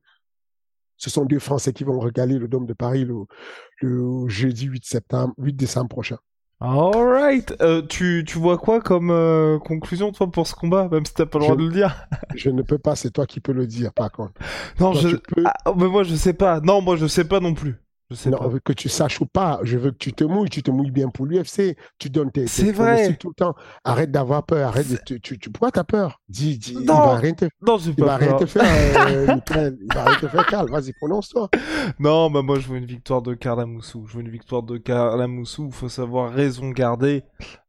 [1.02, 3.06] ce sont deux Français qui vont regaler le Dôme de Paris
[3.82, 6.18] le, jeudi 8, septembre, 8 décembre prochain.
[6.60, 7.56] Alright.
[7.62, 11.26] Euh, tu, tu vois quoi comme euh, conclusion, toi, pour ce combat, même si t'as
[11.26, 12.08] pas le droit Je- de le dire?
[12.36, 14.34] Je ne peux pas, c'est toi qui peux le dire, par contre.
[14.80, 15.16] Non, Toi, je.
[15.16, 16.60] peux- Ah, mais moi, je sais pas.
[16.62, 17.78] Non, moi, je sais pas non plus.
[18.12, 18.50] Je sais Non, pas.
[18.62, 21.08] que tu saches ou pas, je veux que tu te mouilles, tu te mouilles bien
[21.08, 23.16] pour l'UFC, tu donnes tes, tes vrai.
[23.16, 23.56] tout le temps.
[23.86, 26.20] Arrête d'avoir peur, arrête de tu, tu, tu- pourquoi t'as peur?
[26.28, 26.96] Dis, dis, il Non.
[26.96, 29.38] va rien te, Non, il va rien te faire, euh,
[29.82, 30.70] il va rien te faire, Carl.
[30.70, 31.50] Vas-y, prononce-toi.
[32.00, 34.06] Non, bah moi je veux une victoire de Carla Moussou.
[34.08, 35.68] Je veux une victoire de Carla Moussou.
[35.68, 37.24] Il faut savoir raison garder.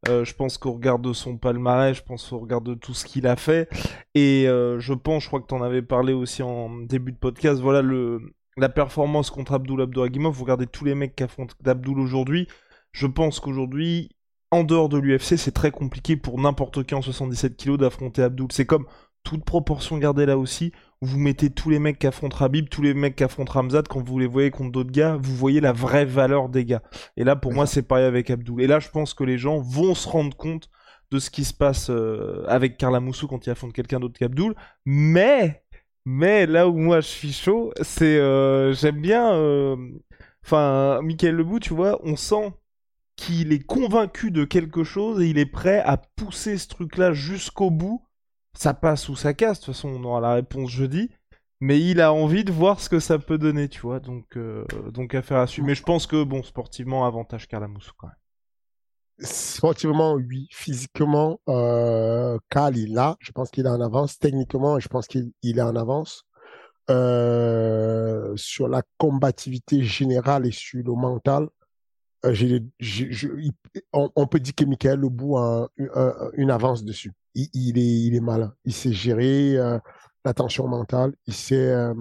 [0.09, 3.05] Euh, je pense qu'au regard de son palmarès, je pense au regard de tout ce
[3.05, 3.69] qu'il a fait.
[4.13, 7.17] Et euh, je pense, je crois que tu en avais parlé aussi en début de
[7.17, 8.19] podcast, voilà le
[8.57, 10.33] la performance contre Abdul Abdouragimov.
[10.33, 12.47] Vous regardez tous les mecs qui affrontent Abdul aujourd'hui.
[12.91, 14.09] Je pense qu'aujourd'hui,
[14.51, 18.47] en dehors de l'UFC, c'est très compliqué pour n'importe qui en 77 kg d'affronter Abdul.
[18.51, 18.85] C'est comme
[19.23, 22.93] toute proportion gardée là aussi vous mettez tous les mecs qui affrontent Habib, tous les
[22.93, 26.05] mecs qui affrontent Ramzat, quand vous les voyez contre d'autres gars, vous voyez la vraie
[26.05, 26.81] valeur des gars.
[27.17, 28.61] Et là, pour moi, c'est pareil avec Abdul.
[28.61, 30.69] Et là, je pense que les gens vont se rendre compte
[31.11, 34.55] de ce qui se passe euh, avec Carla Moussou quand il affronte quelqu'un d'autre qu'Abdul.
[34.85, 35.62] Mais,
[36.05, 39.33] mais là où moi je suis chaud, c'est euh, j'aime bien.
[39.35, 39.75] euh,
[40.45, 42.51] Enfin, Michael Lebou, tu vois, on sent
[43.15, 47.71] qu'il est convaincu de quelque chose et il est prêt à pousser ce truc-là jusqu'au
[47.71, 48.05] bout
[48.55, 49.59] ça passe ou ça casse.
[49.61, 51.09] De toute façon, on aura la réponse jeudi.
[51.61, 53.99] Mais il a envie de voir ce que ça peut donner, tu vois.
[53.99, 55.67] Donc, euh, donc affaire à suivre.
[55.67, 58.15] Mais je pense que, bon, sportivement, avantage Carlamoussou quand même.
[59.19, 60.47] Sportivement, oui.
[60.51, 63.15] Physiquement, euh, Carl, il l'a.
[63.19, 64.17] Je pense qu'il est en avance.
[64.17, 66.25] Techniquement, je pense qu'il il est en avance.
[66.89, 71.47] Euh, sur la combativité générale et sur le mental,
[72.25, 72.59] euh,
[73.93, 77.13] on, peut dire que Michael Lebou a un- un- une avance dessus.
[77.35, 78.53] Il, est, il est malin.
[78.65, 79.79] Il sait gérer euh,
[80.25, 81.13] la tension mentale.
[81.27, 81.93] Il sait, euh,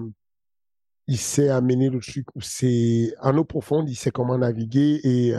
[1.06, 3.88] il sait amener le truc où c'est en eau profonde.
[3.88, 5.34] Il sait comment naviguer et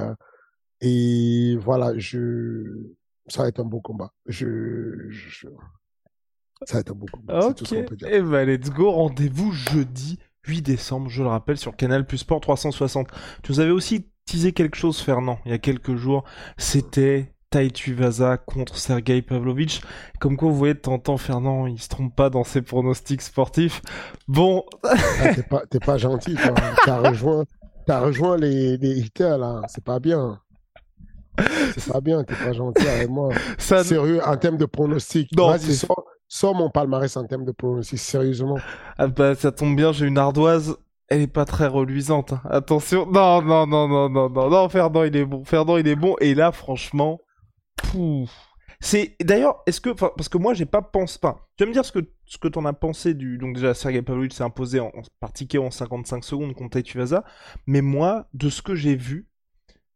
[0.83, 1.93] et voilà.
[1.97, 2.63] Je,
[3.27, 4.11] ça va être un beau combat.
[4.27, 5.47] Je, je-
[6.65, 7.39] ça va être un beau combat.
[7.53, 7.67] Tout Ok.
[7.67, 8.07] ce qu'on peut dire.
[8.09, 8.91] Et bah, let's go.
[8.91, 13.07] Rendez-vous jeudi 8 décembre, je le rappelle, sur Canal Plus Sport 360.
[13.43, 16.23] Tu nous avais aussi teasé quelque chose, Fernand, il y a quelques jours.
[16.57, 19.81] C'était Tai Tuivasa contre Sergei Pavlovich.
[20.19, 22.61] Comme quoi, vous voyez, de temps en temps, Fernand, il se trompe pas dans ses
[22.61, 23.81] pronostics sportifs.
[24.27, 25.33] Bon, Ah,
[25.69, 26.35] t'es pas, gentil.
[26.85, 27.43] T'as rejoint,
[27.87, 29.61] rejoint les, les haters, là.
[29.67, 30.39] C'est pas bien.
[31.77, 33.29] C'est pas bien, t'es pas gentil avec moi.
[33.57, 35.29] ça, Sérieux, en termes de pronostic.
[35.35, 38.57] Vas-y, sors, sors mon palmarès en termes de pronostic, sérieusement.
[38.97, 40.77] Ah bah ça tombe bien, j'ai une ardoise.
[41.09, 42.33] Elle est pas très reluisante.
[42.33, 42.41] hein.
[42.49, 43.05] Attention.
[43.05, 45.43] Non, non, non, non, non, non, non, Fernand, il est bon.
[45.43, 46.15] Fernand, il est bon.
[46.21, 47.19] Et là, franchement,
[47.75, 48.31] pouf.
[48.79, 51.17] C'est d'ailleurs, est-ce que, parce que moi, j'ai pas pensé.
[51.21, 53.37] Enfin, tu vas me dire ce que ce que t'en as pensé du.
[53.37, 57.23] Donc déjà, Sergei Pavlovich s'est imposé en, par ticket en 55 secondes contre Tuivasa.
[57.67, 59.27] Mais moi, de ce que j'ai vu,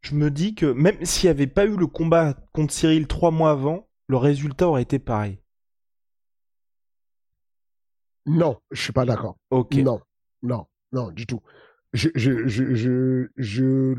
[0.01, 3.31] je me dis que même s'il n'y avait pas eu le combat contre Cyril trois
[3.31, 5.39] mois avant, le résultat aurait été pareil.
[8.25, 9.37] Non, je suis pas d'accord.
[9.51, 9.75] Ok.
[9.75, 10.01] Non,
[10.43, 11.41] non, non, du tout.
[11.93, 13.95] Je, je, je, je, je,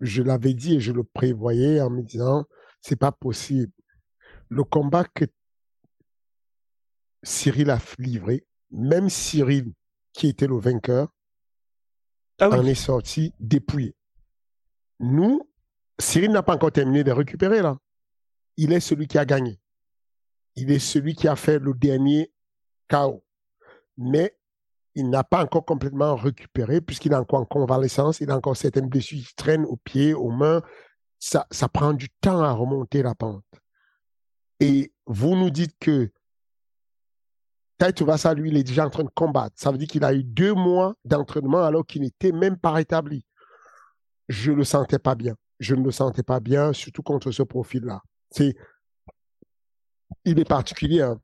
[0.00, 2.44] je l'avais dit et je le prévoyais en me disant,
[2.80, 3.72] c'est pas possible.
[4.48, 5.26] Le combat que
[7.22, 9.72] Cyril a livré, même Cyril,
[10.12, 11.14] qui était le vainqueur,
[12.40, 12.58] Ah oui.
[12.58, 13.94] en est sorti dépouillé.
[15.00, 15.40] Nous,
[15.98, 17.78] Cyril n'a pas encore terminé de récupérer là.
[18.56, 19.60] Il est celui qui a gagné.
[20.56, 22.32] Il est celui qui a fait le dernier
[22.88, 23.24] KO.
[23.96, 24.36] Mais
[24.94, 28.20] il n'a pas encore complètement récupéré puisqu'il est encore en convalescence.
[28.20, 30.62] Il a encore certaines blessures qui traînent aux pieds, aux mains.
[31.20, 33.44] Ça, prend du temps à remonter la pente.
[34.60, 36.10] Et vous nous dites que
[37.94, 39.54] tu vas ça, lui, il est déjà en train de combattre.
[39.56, 43.24] Ça veut dire qu'il a eu deux mois d'entraînement alors qu'il n'était même pas rétabli.
[44.28, 45.34] Je ne le sentais pas bien.
[45.58, 48.02] Je ne le sentais pas bien, surtout contre ce profil-là.
[48.30, 48.54] C'est,
[50.24, 51.02] il est particulier.
[51.02, 51.20] Hein.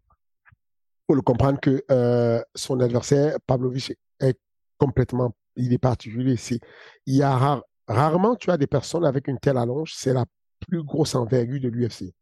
[1.07, 4.38] faut le comprendre que euh, son adversaire, Pavlovich, est
[4.79, 6.37] complètement, il est particulier.
[6.37, 6.61] C'est,
[7.07, 9.93] il y a rare, rarement, tu as des personnes avec une telle allonge.
[9.95, 10.25] C'est la
[10.61, 12.14] plus grosse envergure de l'UFC.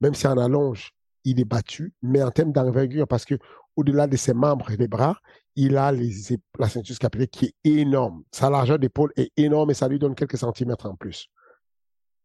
[0.00, 0.92] Même si en allonge,
[1.24, 3.34] il est battu, mais en termes d'envergure, parce que
[3.76, 5.20] au-delà de ses membres et des bras,
[5.60, 6.12] il a les,
[6.56, 8.22] la ceinture capillaire qui est énorme.
[8.30, 11.26] Sa largeur d'épaule est énorme et ça lui donne quelques centimètres en plus.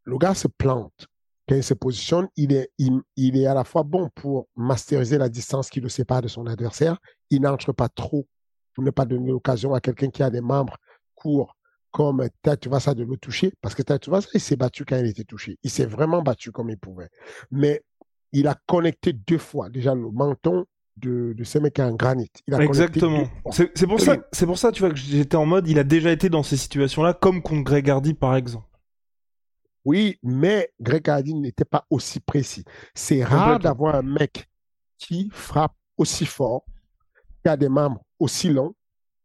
[0.04, 1.08] Le gars se plante.
[1.50, 5.30] Quand il se positionne, il est, il, est à la fois bon pour masteriser la
[5.30, 7.00] distance qui le sépare de son adversaire.
[7.32, 8.28] Il n'entre pas trop
[8.76, 10.78] pour ne pas donner l'occasion à quelqu'un qui a des membres
[11.16, 11.58] courts
[11.90, 12.28] comme
[12.62, 13.98] tu vas ça de le toucher, parce que ça,
[14.34, 15.58] il s'est battu quand il était touché.
[15.64, 17.10] Il s'est vraiment battu comme il pouvait.
[17.52, 17.82] Mais
[18.32, 20.66] il a connecté deux fois déjà le menton
[20.98, 22.30] de, de ce mec en granit.
[22.48, 23.28] Il a Exactement.
[23.52, 26.30] C'est pour ça, pour ça, tu vois, que j'étais en mode, il a déjà été
[26.30, 28.68] dans ces situations-là, comme contre Greg Hardy, par exemple.
[29.86, 32.64] Oui, mais Greg Hardy n'était pas aussi précis.
[32.94, 34.48] C'est rare d'avoir un mec
[34.98, 36.66] qui frappe aussi fort,
[37.44, 38.74] qui a des membres aussi longs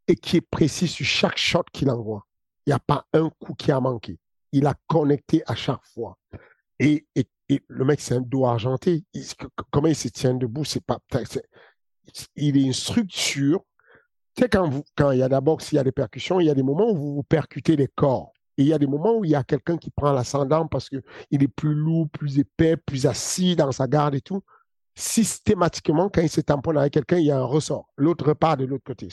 [0.09, 2.27] et qui est précis sur chaque shot qu'il envoie.
[2.67, 4.19] Il n'y a pas un coup qui a manqué.
[4.53, 6.19] Il a connecté à chaque fois.
[6.81, 7.07] Et,
[7.49, 9.05] le mec, c'est un dos argenté.
[9.71, 10.99] comment il se tient debout, c'est pas.
[12.37, 13.65] il est une structure.
[14.35, 16.51] Tu sais, quand, quand il y a d'abord, s'il y a des percussions, il y
[16.51, 18.33] a des moments où vous, vous percutez les corps.
[18.57, 20.89] Et il y a des moments où il y a quelqu'un qui prend l'ascendant parce
[20.89, 24.43] qu'il est plus lourd, plus épais, plus assis dans sa garde et tout.
[24.97, 27.89] Systématiquement, quand il se tamponne avec quelqu'un, il y a un ressort.
[27.97, 29.09] L'autre repart de l'autre côté.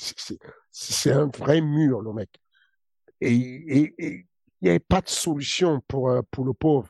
[0.72, 2.30] C'est un vrai mur, le mec.
[3.22, 4.26] Et il
[4.62, 6.90] n'y a pas de solution pour, euh, pour le pauvre.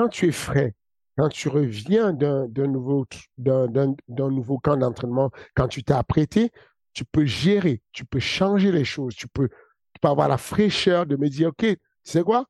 [0.00, 0.74] Quand tu es frais,
[1.18, 3.04] quand tu reviens d'un nouveau,
[3.36, 6.52] nouveau camp d'entraînement, quand tu t'es apprêté,
[6.94, 11.04] tu peux gérer, tu peux changer les choses, tu peux, tu peux avoir la fraîcheur
[11.04, 11.66] de me dire, OK,
[12.02, 12.46] c'est quoi?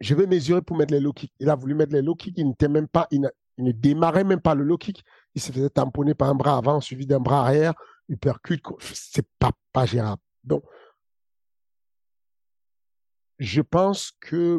[0.00, 1.32] Je vais mesurer pour mettre les low kicks.
[1.38, 4.56] Il a voulu mettre les low kicks, il même pas, il, ne démarrait même pas
[4.56, 5.04] le low kick.
[5.36, 7.74] Il se faisait tamponner par un bras avant, suivi d'un bras arrière,
[8.08, 8.64] il percute.
[8.80, 10.20] C'est pas gérable.
[10.42, 10.64] Donc,
[13.38, 14.58] je pense que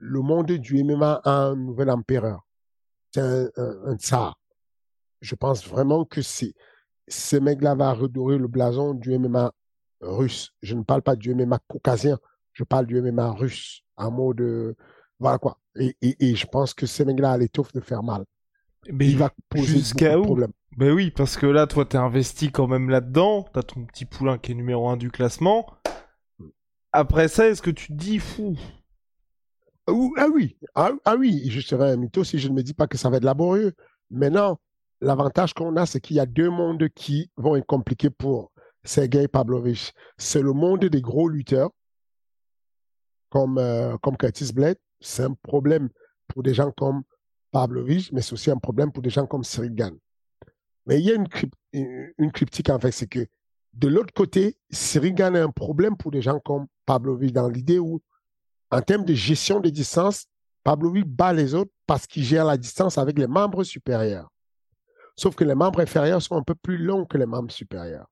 [0.00, 2.46] Le monde du MMA a un nouvel empereur.
[3.12, 4.38] C'est un, un, tsar.
[5.20, 6.54] Je pense vraiment que c'est
[7.08, 9.52] ce mec-là va redorer le blason du MMA
[10.00, 10.52] russe.
[10.62, 12.18] Je ne parle pas du MMA caucasien,
[12.52, 13.82] je parle du MMA russe.
[13.96, 14.74] En mode,
[15.18, 15.58] voilà quoi.
[15.76, 18.24] Et, et, et, je pense que ce mec-là a l'étoffe de faire mal.
[18.90, 20.22] Mais il va poser jusqu'à où?
[20.22, 20.52] problèmes.
[20.76, 23.46] Ben oui, parce que là, toi, t'es investi quand même là-dedans.
[23.52, 25.66] T'as ton petit poulain qui est numéro un du classement.
[26.92, 28.56] Après ça, est-ce que tu te dis fou
[29.90, 32.74] ah, ah oui, ah, ah, oui, je serais un mytho si je ne me dis
[32.74, 33.72] pas que ça va être laborieux.
[34.10, 34.58] Maintenant,
[35.00, 38.52] l'avantage qu'on a, c'est qu'il y a deux mondes qui vont être compliqués pour
[38.84, 39.92] Sergei Pavlovich.
[40.16, 41.70] C'est le monde des gros lutteurs,
[43.28, 44.78] comme, euh, comme Curtis Blade.
[45.00, 45.88] C'est un problème
[46.28, 47.02] pour des gens comme
[47.50, 49.74] Pavlovich, mais c'est aussi un problème pour des gens comme Cyril
[50.86, 53.26] Mais il y a une, une cryptique en fait, c'est que
[53.72, 58.00] de l'autre côté, Cyril est un problème pour des gens comme Pavlovich dans l'idée où,
[58.70, 60.26] en termes de gestion des distances,
[60.62, 64.30] Pavlovich bat les autres parce qu'il gère la distance avec les membres supérieurs.
[65.16, 68.06] Sauf que les membres inférieurs sont un peu plus longs que les membres supérieurs.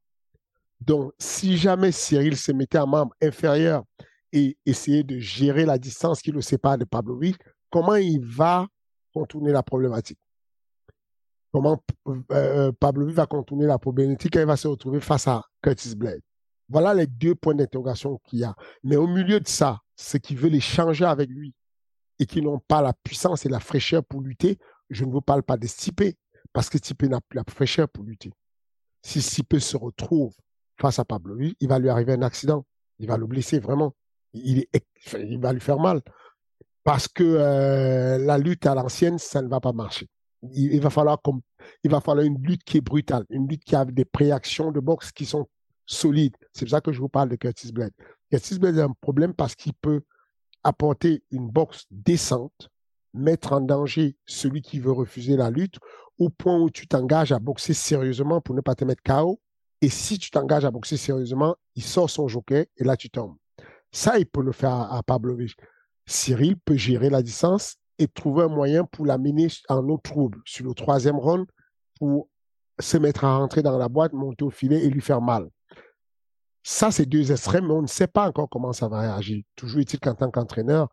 [0.81, 3.85] Donc, si jamais Cyril se mettait en membre inférieur
[4.33, 7.37] et essayait de gérer la distance qui le sépare de Pavlovich,
[7.71, 8.67] comment il va
[9.13, 10.19] contourner la problématique?
[11.53, 15.43] Comment euh, euh Pablo va contourner la problématique quand il va se retrouver face à
[15.63, 16.21] Curtis Blade?
[16.69, 18.55] Voilà les deux points d'interrogation qu'il y a.
[18.83, 21.55] Mais au milieu de ça, ceux qui veulent échanger avec lui
[22.19, 24.59] et qui n'ont pas la puissance et la fraîcheur pour lutter,
[24.91, 26.17] je ne vous parle pas de Stipe,
[26.53, 28.33] parce que Stipe n'a plus la fraîcheur pour lutter.
[29.03, 30.35] Si Stipe se retrouve
[30.81, 32.65] face à Pablo, il va lui arriver un accident.
[32.99, 33.95] Il va le blesser vraiment.
[34.35, 34.67] Il,
[35.39, 36.03] va lui faire mal
[36.85, 40.09] parce que euh, la lutte à l'ancienne, ça ne va pas marcher.
[40.53, 41.19] Il va falloir
[42.21, 45.49] une lutte qui est brutale, une lutte qui a des préactions de boxe qui sont
[45.89, 46.37] solides.
[46.53, 47.93] C'est pour ça que je vous parle de Curtis Blade.
[48.31, 50.03] Curtis Blade a un problème parce qu'il peut
[50.63, 52.69] apporter une boxe décente,
[53.15, 55.79] mettre en danger celui qui veut refuser la lutte,
[56.19, 59.41] au point où tu t'engages à boxer sérieusement pour ne pas te mettre KO.
[59.81, 63.37] Et si tu t'engages à boxer sérieusement, il sort son joker et là tu tombes.
[63.91, 65.57] Ça, il peut le faire à, à Pavlovich.
[66.05, 70.67] Cyril peut gérer la distance et trouver un moyen pour l'amener en eau trouble sur
[70.67, 71.47] le troisième round
[71.99, 72.29] pour
[72.79, 75.49] se mettre à rentrer dans la boîte, monter au filet et lui faire mal.
[76.71, 79.43] Ça, c'est deux extrêmes, mais on ne sait pas encore comment ça va réagir.
[79.57, 80.91] Toujours est-il qu'en tant qu'entraîneur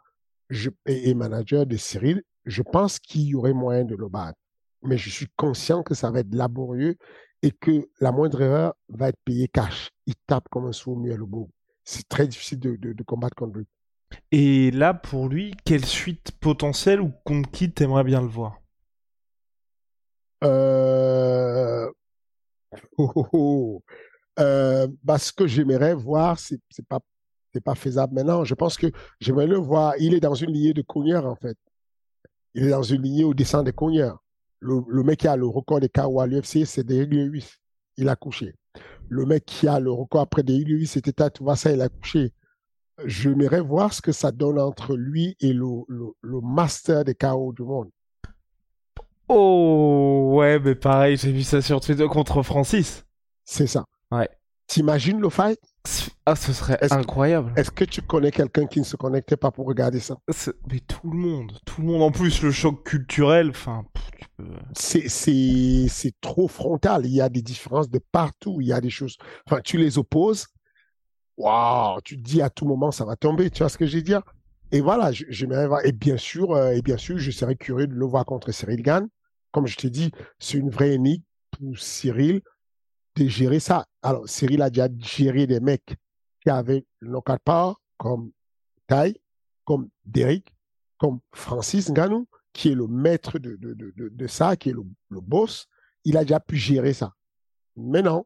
[0.86, 4.40] et, manager de Cyril, je pense qu'il y aurait moyen de le battre.
[4.84, 6.96] Mais je suis conscient que ça va être laborieux
[7.42, 9.90] et que la moindre erreur va être payée cash.
[10.06, 11.52] Il tape comme un sourd muet le bout.
[11.84, 13.68] C'est très difficile de, de combattre contre lui.
[14.32, 18.62] Et là, pour lui, quelle suite potentielle ou contre qui t'aimerais bien le voir?
[20.42, 21.92] Euh...
[22.98, 23.84] oh, oh, oh.
[24.40, 27.00] Euh, bah, ce que j'aimerais voir, c'est pas
[27.56, 28.44] c'est pas faisable maintenant.
[28.44, 28.88] Je pense que
[29.22, 29.94] j'aimerais le voir.
[29.98, 31.58] Il est dans une lignée de cogneurs, en fait.
[32.54, 34.22] Il est dans une lignée au descend des cogneurs.
[34.60, 37.46] Le, le, mec qui a le record des KO à l'UFC, c'est des 8.
[37.98, 38.56] Il a couché.
[39.08, 41.14] le mec qui a le record après des lui, c'était
[41.56, 42.34] ça il a couché.
[43.06, 47.64] J'aimerais voir ce que ça donne entre lui et le, le, master des KO du
[47.64, 47.90] monde.
[49.30, 53.06] Oh, ouais, mais pareil, j'ai vu ça sur Twitter contre Francis.
[53.46, 53.86] C'est ça.
[54.12, 54.30] Ouais.
[54.68, 55.60] T'imagines le fight?
[56.26, 57.54] Ah, ce serait incroyable.
[57.56, 60.18] Est-ce que tu connais quelqu'un qui ne se connectait pas pour regarder ça?
[60.68, 62.02] Mais tout le monde, tout le monde.
[62.02, 63.86] En plus, le choc culturel, enfin,
[64.74, 67.06] c'est trop frontal.
[67.06, 68.58] Il y a des différences de partout.
[68.60, 69.18] Il y a des choses.
[69.46, 70.48] Enfin, tu les opposes.
[71.38, 73.52] Waouh, tu te dis à tout moment ça va tomber.
[73.52, 74.24] Tu vois ce que je veux dire?
[74.72, 75.68] Et voilà, j'aimerais.
[75.88, 78.82] Et bien sûr, euh, et bien sûr, je serais curieux de le voir contre Cyril
[78.82, 79.08] Gann.
[79.52, 82.42] Comme je t'ai dit, c'est une vraie énigme pour Cyril
[83.16, 83.86] de gérer ça.
[84.02, 85.96] Alors, Cyril a déjà géré des mecs
[86.42, 88.32] qui avaient knockout power, comme
[88.88, 89.14] Tai,
[89.64, 90.54] comme Derek,
[90.98, 94.84] comme Francis Nganou, qui est le maître de, ça, qui est le,
[95.22, 95.68] boss.
[96.04, 97.14] Il a déjà pu gérer ça.
[97.76, 98.26] Maintenant,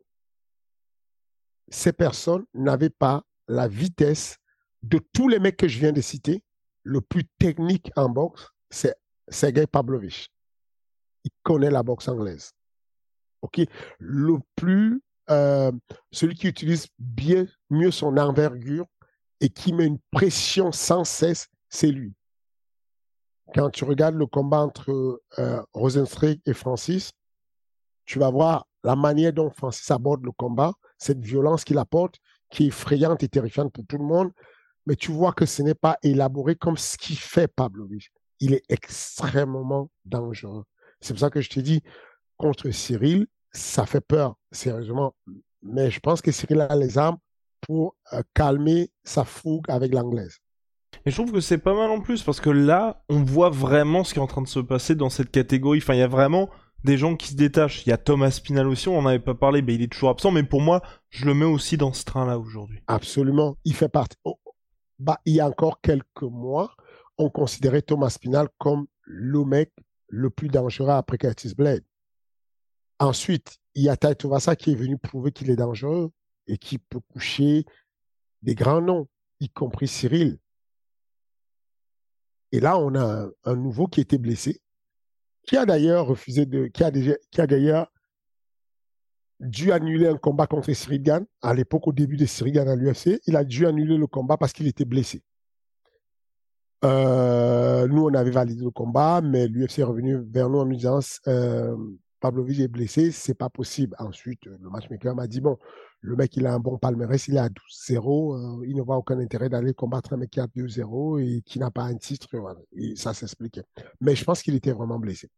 [1.70, 4.38] ces personnes n'avaient pas la vitesse
[4.84, 6.44] de tous les mecs que je viens de citer.
[6.84, 8.96] Le plus technique en boxe, c'est
[9.28, 10.30] Sergei Pavlovich.
[11.24, 12.54] Il connaît la boxe anglaise.
[13.42, 13.62] OK?
[14.00, 15.72] Le plus, euh,
[16.12, 18.86] celui qui utilise bien, mieux son envergure
[19.42, 22.14] et qui met une pression sans cesse, c'est lui.
[23.54, 25.62] Quand tu regardes le combat entre euh,
[26.46, 27.12] et Francis,
[28.06, 32.16] tu vas voir la manière dont Francis aborde le combat, cette violence qu'il apporte,
[32.50, 34.32] qui est effrayante et terrifiante pour tout le monde,
[34.86, 37.88] mais tu vois que ce n'est pas élaboré comme ce qu'il fait Pablo.
[38.40, 40.64] Il est extrêmement dangereux.
[41.02, 41.82] C'est pour ça que je te dis,
[42.40, 45.14] contre Cyril, ça fait peur, sérieusement.
[45.62, 47.18] Mais je pense que Cyril a les armes
[47.62, 50.40] pour euh, calmer sa fougue avec l'anglaise.
[51.06, 54.04] Et je trouve que c'est pas mal en plus parce que là, on voit vraiment
[54.04, 55.80] ce qui est en train de se passer dans cette catégorie.
[55.80, 56.50] Enfin, il y a vraiment
[56.84, 57.86] des gens qui se détachent.
[57.86, 60.10] Il y a Thomas Spinal aussi, on n'en avait pas parlé, mais il est toujours
[60.10, 60.32] absent.
[60.32, 62.82] Mais pour moi, je le mets aussi dans ce train-là aujourd'hui.
[62.88, 64.18] Absolument, il fait partie.
[64.24, 64.40] Oh,
[64.98, 66.72] bah, il y a encore quelques mois,
[67.18, 69.72] on considérait Thomas Spinal comme le mec
[70.08, 71.84] le plus dangereux après Curtis Blade.
[73.00, 76.12] Ensuite, il y a Taito qui est venu prouver qu'il est dangereux
[76.48, 77.66] et qui peut coucher
[78.42, 79.08] des grands noms,
[79.40, 80.38] y compris Cyril.
[82.52, 84.62] Et là, on a un, nouveau qui était blessé,
[85.44, 87.92] qui a d'ailleurs refusé de, qui a, qui a d'ailleurs
[89.40, 91.26] dû annuler un combat contre Cyril Gann.
[91.42, 94.36] À l'époque, au début de Cyril Gann à l'UFC, il a dû annuler le combat
[94.38, 95.22] parce qu'il était blessé.
[96.84, 100.76] Euh, nous, on avait validé le combat, mais l'UFC est revenu vers nous en nous
[100.76, 101.76] disant euh,
[102.20, 103.96] Pavlovich est blessé, c'est pas possible.
[104.00, 105.58] Ensuite, le matchmaker m'a dit bon,
[106.02, 108.98] le mec il a un bon palmarès, il est à 12-0, euh, il ne voit
[108.98, 112.28] aucun intérêt d'aller combattre un mec qui a 2-0 et qui n'a pas un titre.
[112.74, 113.64] Et ça s'expliquait.
[114.02, 115.30] Mais je pense qu'il était vraiment blessé.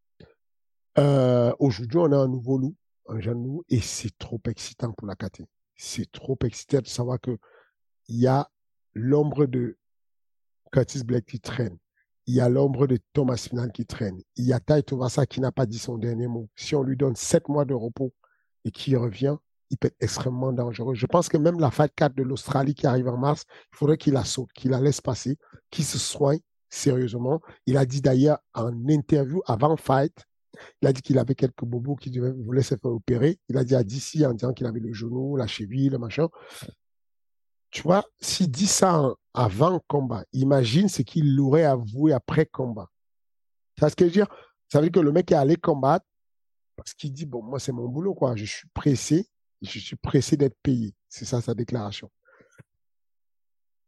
[0.97, 2.75] Euh, aujourd'hui, on a un nouveau loup,
[3.07, 5.43] un jeune loup, et c'est trop excitant pour la KT.
[5.75, 7.37] C'est trop excitant de savoir que
[8.07, 8.49] il y a
[8.93, 9.77] l'ombre de
[10.71, 11.77] Curtis Blake qui traîne.
[12.31, 14.21] Il y a l'ombre de Thomas Finan qui traîne.
[14.37, 16.47] Il y a Tai Tovasa qui n'a pas dit son dernier mot.
[16.55, 18.13] Si on lui donne sept mois de repos
[18.63, 19.35] et qu'il revient,
[19.69, 20.95] il peut être extrêmement dangereux.
[20.95, 23.97] Je pense que même la Fight 4 de l'Australie qui arrive en mars, il faudrait
[23.97, 25.37] qu'il la saute, qu'il la laisse passer,
[25.71, 26.39] qu'il se soigne
[26.69, 27.41] sérieusement.
[27.65, 30.15] Il a dit d'ailleurs en interview avant fight,
[30.81, 33.39] il a dit qu'il avait quelques bobos qui voulaient se faire opérer.
[33.49, 36.29] Il a dit à DC en disant qu'il avait le genou, la cheville, le machin.
[37.71, 42.89] Tu vois, s'il dit ça avant combat, imagine ce qu'il aurait avoué après combat.
[43.79, 44.27] C'est ce que je veux dire?
[44.69, 46.05] Ça veut dire que le mec est allé combattre
[46.75, 48.35] parce qu'il dit, bon, moi, c'est mon boulot, quoi.
[48.35, 49.27] Je suis pressé,
[49.61, 50.95] je suis pressé d'être payé.
[51.09, 52.09] C'est ça sa déclaration.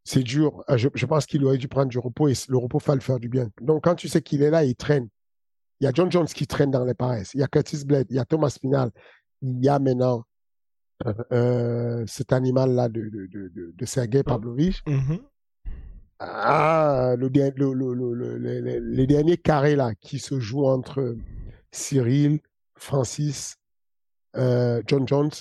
[0.03, 0.63] C'est dur.
[0.69, 3.19] Euh, je, pense qu'il aurait dû prendre du repos et le repos va le faire
[3.19, 3.49] du bien.
[3.61, 5.07] Donc, quand tu sais qu'il est là, il traîne.
[5.79, 7.33] Il y a John Jones qui traîne dans les paresses.
[7.33, 8.91] Il y a Curtis Blade, il y a Thomas Spinal.
[9.41, 10.25] Il y a maintenant
[11.31, 14.23] euh, cet animal-là de, de, de, de, Sergei oh.
[14.23, 14.83] Pavlovich.
[14.85, 15.19] Mm-hmm.
[16.25, 21.17] Ah, le, le, les derniers carrés là qui se jouent entre
[21.71, 22.39] Cyril,
[22.75, 23.57] Francis,
[24.37, 25.31] euh, John Jones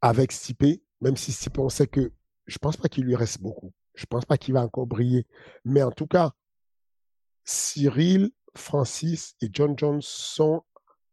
[0.00, 2.12] avec Stipe, même si Stipe, on sait que
[2.46, 3.72] je pense pas qu'il lui reste beaucoup.
[3.94, 5.26] Je pense pas qu'il va encore briller.
[5.64, 6.32] Mais en tout cas,
[7.44, 10.62] Cyril, Francis et John Jones sont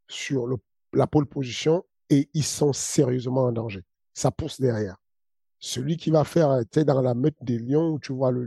[0.07, 0.47] sur
[0.93, 3.83] la pole position et ils sont sérieusement en danger.
[4.13, 5.00] Ça pousse derrière.
[5.61, 8.45] Celui qui va faire, tu sais, dans la meute des lions, où tu vois le,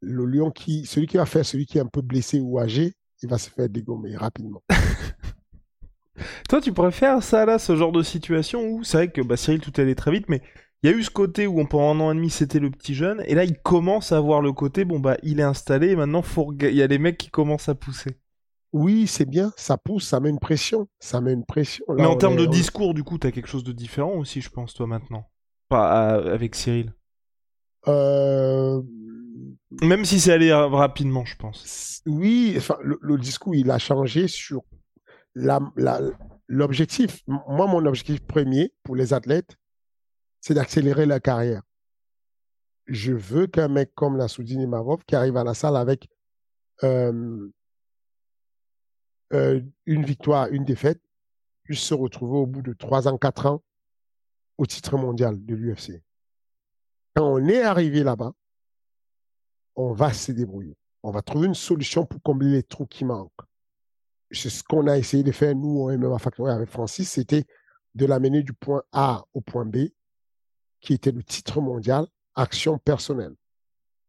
[0.00, 2.94] le, lion qui, celui qui va faire celui qui est un peu blessé ou âgé,
[3.22, 4.62] il va se faire dégommer rapidement.
[6.48, 9.60] Toi, tu préfères ça là, ce genre de situation où c'est vrai que bah, Cyril
[9.60, 10.40] tout allait très vite, mais
[10.82, 12.94] il y a eu ce côté où pendant un an et demi c'était le petit
[12.94, 15.96] jeune, et là il commence à avoir le côté bon bah il est installé, et
[15.96, 18.16] maintenant faut il y a les mecs qui commencent à pousser.
[18.72, 20.88] Oui, c'est bien, ça pousse, ça met une pression.
[20.98, 21.84] Ça met une pression.
[21.96, 24.50] Mais en termes de discours, du coup, tu as quelque chose de différent aussi, je
[24.50, 25.24] pense, toi, maintenant.
[25.68, 26.92] Pas avec Cyril.
[27.86, 28.82] Euh...
[29.82, 32.02] Même si c'est allé rapidement, je pense.
[32.06, 34.62] Oui, enfin, le, discours, il a changé sur
[36.48, 37.22] l'objectif.
[37.26, 39.56] Moi, mon objectif premier pour les athlètes,
[40.40, 41.62] c'est d'accélérer la carrière.
[42.86, 46.08] Je veux qu'un mec comme la Soudine Imavov qui arrive à la salle avec
[46.82, 47.50] euh,
[49.34, 51.02] euh, une victoire, une défaite,
[51.64, 53.62] puisse se retrouver au bout de trois ans, quatre ans
[54.58, 56.02] au titre mondial de l'UFC.
[57.14, 58.32] Quand on est arrivé là-bas,
[59.76, 60.76] on va se débrouiller.
[61.02, 63.30] On va trouver une solution pour combler les trous qui manquent.
[64.30, 67.44] C'est ce qu'on a essayé de faire, nous, au MMA Factory avec Francis, c'était
[67.94, 69.88] de l'amener du point A au point B,
[70.80, 73.34] qui était le titre mondial, action personnelle,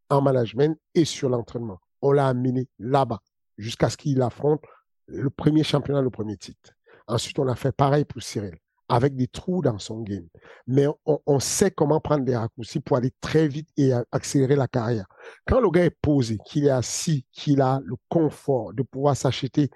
[0.10, 1.80] en management et sur l'entraînement.
[2.02, 3.22] On l'a amené là-bas,
[3.58, 4.64] jusqu'à ce qu'il affronte
[5.08, 6.74] le premier championnat, le premier titre.
[7.08, 8.58] Ensuite, on a fait pareil pour Cyril,
[8.90, 10.28] avec des trous dans son game.
[10.68, 15.06] Mais on, sait comment prendre des raccourcis pour aller très vite et accélérer la carrière.
[15.48, 19.70] Quand le gars est posé, qu'il est assis, qu'il a le confort de pouvoir s'acheter,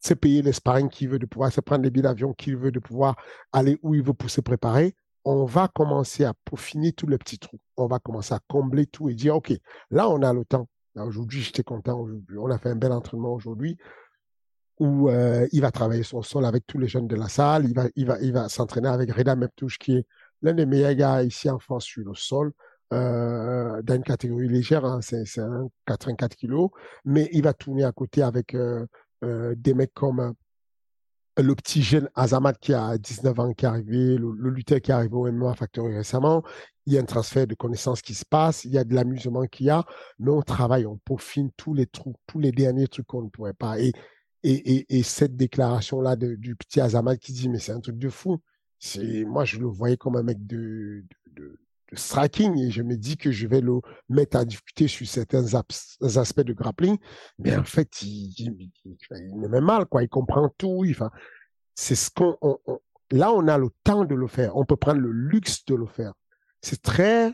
[0.00, 2.70] se payer les sparring qu'il veut, de pouvoir se prendre les billets d'avion qu'il veut,
[2.70, 3.16] de pouvoir
[3.52, 4.94] aller où il veut pour se préparer,
[5.24, 7.58] on va commencer à peaufiner tous les petits trous.
[7.76, 9.52] On va commencer à combler tout et dire, OK,
[9.90, 10.68] là, on a le temps.
[10.96, 12.06] Aujourd'hui, j'étais content.
[12.38, 13.76] On a fait un bel entraînement aujourd'hui
[14.78, 17.64] où euh, il va travailler son sol avec tous les jeunes de la salle.
[17.66, 20.06] Il va, il va, il va s'entraîner avec Reda Meptouche, qui est
[20.42, 22.52] l'un des meilleurs gars ici en France sur le sol,
[22.92, 26.70] euh, dans une catégorie légère, hein, c'est un 84 kilos,
[27.04, 28.86] mais il va tourner à côté avec euh,
[29.24, 30.32] euh des mecs comme euh,
[31.42, 34.94] le petit jeune Azamat qui a 19 ans qui est arrivé, le, lutteur qui est
[34.94, 36.44] arrivé au MMA Factory récemment.
[36.86, 39.44] Il y a un transfert de connaissances qui se passe, il y a de l'amusement
[39.46, 39.84] qu'il y a,
[40.18, 43.54] mais on travaille, on peaufine tous les trucs, tous les derniers trucs qu'on ne pourrait
[43.54, 43.80] pas.
[43.80, 43.92] Et
[44.44, 48.40] et, cette déclaration-là du petit Azamat qui dit, mais c'est un truc de fou.
[48.78, 51.58] C'est, moi, je le voyais comme un mec de, de,
[51.94, 56.40] striking et je me dis que je vais le mettre à discuter sur certains aspects
[56.40, 56.98] de grappling.
[57.38, 60.02] Mais en fait, il, il, me met mal, quoi.
[60.02, 60.84] Il comprend tout.
[60.90, 61.10] Enfin,
[61.74, 62.36] c'est ce qu'on,
[63.10, 64.56] là, on a le temps de le faire.
[64.56, 66.12] On peut prendre le luxe de le faire.
[66.60, 67.32] C'est très,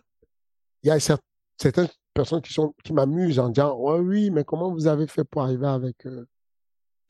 [0.83, 4.73] il y a certaines personnes qui sont, qui m'amusent en disant, ouais, oui, mais comment
[4.73, 6.27] vous avez fait pour arriver avec, euh,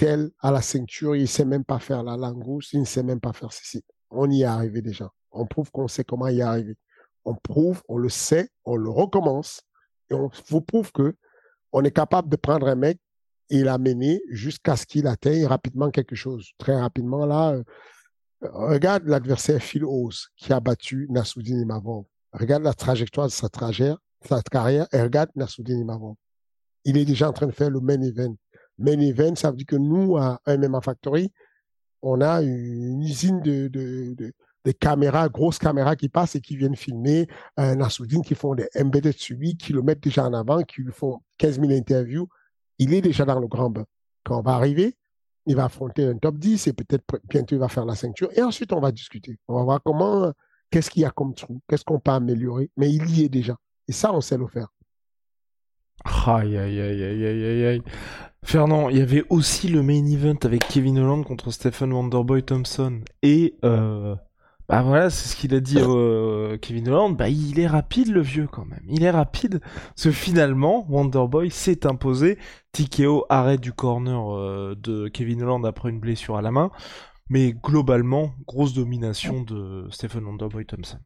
[0.02, 3.20] à la ceinture, il ne sait même pas faire la langouste, il ne sait même
[3.20, 3.82] pas faire ceci.
[4.10, 5.10] On y est arrivé déjà.
[5.30, 6.76] On prouve qu'on sait comment y arriver.
[7.24, 9.62] On prouve, on le sait, on le recommence
[10.10, 11.14] et on vous prouve que
[11.72, 12.98] on est capable de prendre un mec
[13.50, 16.50] et l'amener jusqu'à ce qu'il atteigne rapidement quelque chose.
[16.58, 17.62] Très rapidement, là, euh,
[18.42, 22.04] regarde l'adversaire Phil Ose qui a battu Nassoudine Imavov.
[22.32, 26.14] Regarde la trajectoire de sa, trajectoire, sa carrière et regarde Nassoudine Imavov.
[26.84, 28.34] Il est déjà en train de faire le main event
[28.80, 31.32] main event, ça veut dire que nous, à MMA Factory,
[32.02, 34.32] on a une usine de, de,
[34.72, 37.26] caméras, grosses caméras qui passent et qui viennent filmer
[37.56, 40.92] un Nassoudine qui font des embedded lui, qui le mettent déjà en avant, qui lui
[40.92, 42.28] font 15 000 interviews.
[42.78, 43.84] Il est déjà dans le grand bain.
[44.24, 44.96] Quand on va arriver,
[45.46, 48.30] il va affronter un top 10 et peut-être bientôt il va faire la ceinture.
[48.36, 49.38] Et ensuite, on va discuter.
[49.48, 50.32] On va voir comment,
[50.70, 52.70] qu'est-ce qu'il y a comme trou, qu'est-ce qu'on peut améliorer.
[52.76, 53.56] Mais il y est déjà.
[53.88, 54.68] Et ça, on sait le faire.
[56.04, 57.82] Aïe, aïe, aïe, aïe, aïe, aïe.
[58.42, 63.00] Fernand, il y avait aussi le main event avec Kevin Holland contre Stephen Wonderboy Thompson.
[63.22, 64.16] Et, euh,
[64.68, 67.16] bah voilà, c'est ce qu'il a dit euh, Kevin Holland.
[67.16, 68.84] Bah, il est rapide, le vieux, quand même.
[68.88, 69.60] Il est rapide.
[69.60, 72.38] Parce que finalement, Wonderboy s'est imposé.
[72.72, 76.70] TKO arrêt du corner euh, de Kevin Holland après une blessure à la main.
[77.28, 80.98] Mais globalement, grosse domination de Stephen Wonderboy Thompson.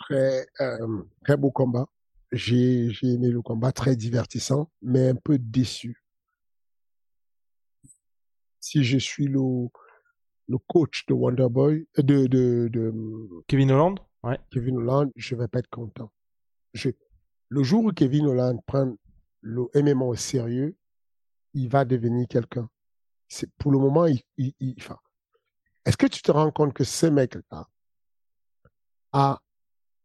[0.00, 1.86] Très, euh, très beau combat.
[2.32, 6.06] J'ai aimé le combat, très divertissant, mais un peu déçu
[8.66, 9.68] si je suis le,
[10.48, 12.92] le coach de Wonderboy, euh, de, de, de
[13.46, 14.38] Kevin Holland, ouais.
[14.50, 16.10] Kevin Holland, je vais pas être content.
[16.74, 16.90] Je,
[17.48, 18.96] le jour où Kevin Holland prend
[19.40, 20.76] le MMA au sérieux,
[21.54, 22.68] il va devenir quelqu'un.
[23.28, 24.98] C'est pour le moment, il, il, enfin,
[25.84, 27.68] est-ce que tu te rends compte que ce mec-là
[29.12, 29.40] a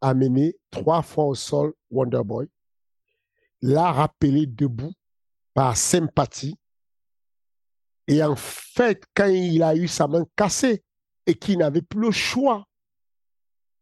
[0.01, 2.47] amené trois fois au sol Wonderboy,
[3.61, 4.93] l'a rappelé debout
[5.53, 6.57] par sympathie
[8.11, 10.83] et en fait, quand il a eu sa main cassée
[11.25, 12.65] et qu'il n'avait plus le choix,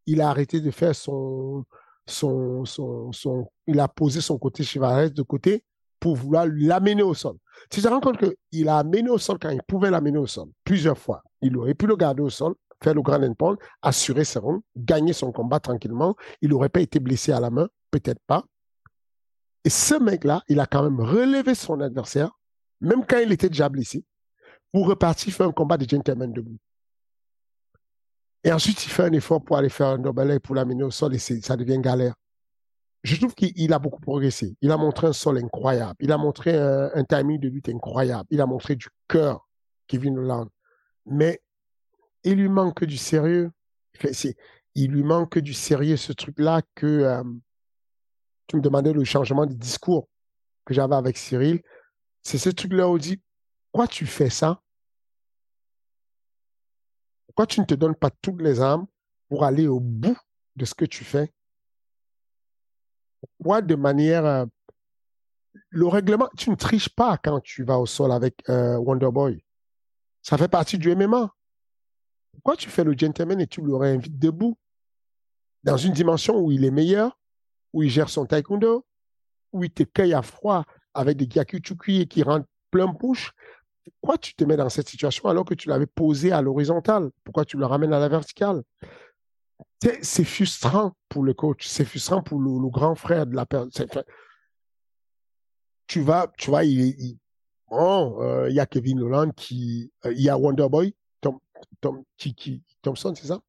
[0.05, 1.65] il a arrêté de faire son,
[2.05, 2.63] son,
[3.65, 5.63] il a posé son côté chevalesque de côté
[5.99, 7.37] pour vouloir l'amener au sol.
[7.69, 8.19] Tu te rends compte
[8.51, 11.23] qu'il a amené au sol quand il pouvait l'amener au sol, plusieurs fois.
[11.41, 12.53] Il aurait pu le garder au sol,
[12.83, 16.15] faire le grand endpoint, assurer ses rondes, gagner son combat tranquillement.
[16.41, 18.43] Il n'aurait pas été blessé à la main, peut-être pas.
[19.65, 22.31] Et ce mec-là, il a quand même relevé son adversaire
[22.81, 24.03] même quand il était déjà blessé,
[24.71, 26.57] pour repartir faire un combat de gentleman debout.
[28.43, 31.13] Et ensuite, il fait un effort pour aller faire un double pour l'amener au sol
[31.13, 32.13] et ça devient galère.
[33.03, 34.55] Je trouve qu'il a beaucoup progressé.
[34.61, 35.95] Il a montré un sol incroyable.
[35.99, 38.27] Il a montré un, timing de lutte incroyable.
[38.29, 39.47] Il a montré du cœur,
[39.87, 40.47] Kevin Holland.
[41.05, 41.41] Mais
[42.23, 43.51] il lui manque du sérieux.
[44.75, 47.23] Il lui manque du sérieux, ce truc-là que euh,
[48.47, 50.07] tu me demandais le changement de discours
[50.65, 51.61] que j'avais avec Cyril.
[52.23, 53.21] C'est ce truc-là où on dit,
[53.71, 54.61] pourquoi tu fais ça?
[57.27, 58.87] Pourquoi tu ne te donnes pas toutes les armes
[59.29, 60.17] pour aller au bout
[60.55, 61.33] de ce que tu fais?
[63.37, 64.25] Pourquoi de manière...
[64.25, 64.45] Euh,
[65.69, 69.43] le règlement, tu ne triches pas quand tu vas au sol avec euh, Wonderboy.
[70.21, 71.33] Ça fait partie du MMA.
[72.31, 74.57] Pourquoi tu fais le gentleman et tu le réinvites debout?
[75.63, 77.19] Dans une dimension où il est meilleur,
[77.73, 78.85] où il gère son taekwondo,
[79.51, 83.33] où il te cueille à froid avec des gyakuchukui qui rentrent plein bouche
[84.01, 87.11] pourquoi tu te mets dans cette situation alors que tu l'avais posé à l'horizontale?
[87.23, 88.63] Pourquoi tu le ramènes à la verticale?
[90.01, 93.87] C'est frustrant pour le coach, c'est frustrant pour le, grand frère de la personne.
[95.87, 97.17] Tu vas, tu vois, il,
[97.71, 100.93] euh, il, y a Kevin Holland qui, euh, il y a Wonderboy,
[101.81, 103.39] Tom, qui, Thompson, c'est ça?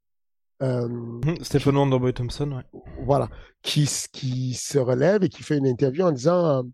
[0.63, 2.81] Euh, mhm, Stephen Wonderboy Thompson, ouais.
[3.05, 3.29] Voilà,
[3.63, 6.65] qui, qui se relève et qui fait une interview en disant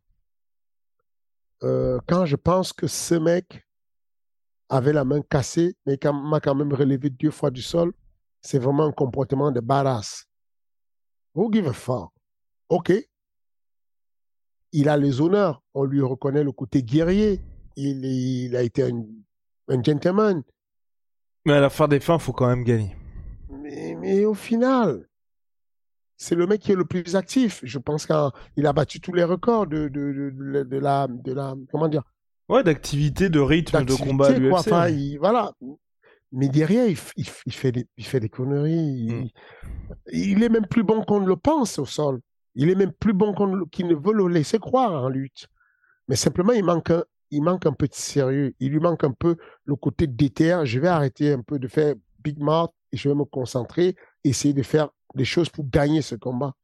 [1.62, 3.64] euh, quand je pense que ce mec
[4.68, 7.92] avait la main cassée, mais m'a quand même relevé deux fois du sol,
[8.42, 10.26] c'est vraiment un comportement de badass.
[11.34, 12.10] Who give a fuck?
[12.68, 12.92] OK.
[14.72, 15.62] Il a les honneurs.
[15.74, 17.42] On lui reconnaît le côté guerrier.
[17.76, 19.04] Il, il a été un,
[19.68, 20.42] un, gentleman.
[21.46, 22.96] Mais à la fin des fins, il faut quand même gagner.
[23.48, 25.06] Mais, mais au final,
[26.16, 27.60] c'est le mec qui est le plus actif.
[27.62, 30.32] Je pense qu'il a battu tous les records de, de,
[30.64, 31.54] de, la, de la.
[31.70, 32.02] Comment dire?
[32.48, 35.18] Ouais, d'activité, de rythme de combat l'UFC.
[35.20, 35.52] voilà.
[36.32, 39.12] Mais derrière, il, il, fait, des, il fait des conneries.
[39.12, 39.28] Mm.
[40.12, 42.20] Il, est même plus bon qu'on ne le pense au sol.
[42.56, 43.32] Il est même plus bon
[43.70, 45.46] qu'il ne veut le laisser croire en lutte.
[46.08, 48.54] Mais simplement, il manque un, il manque un peu de sérieux.
[48.60, 50.60] Il lui manque un peu le côté déter.
[50.64, 54.54] Je vais arrêter un peu de faire big mouth et je vais me concentrer, essayer
[54.54, 56.54] de faire des choses pour gagner ce combat.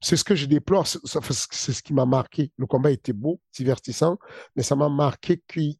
[0.00, 2.50] C'est ce que je déplore, c'est ce qui m'a marqué.
[2.56, 4.18] Le combat était beau, divertissant,
[4.56, 5.76] mais ça m'a marqué qu'il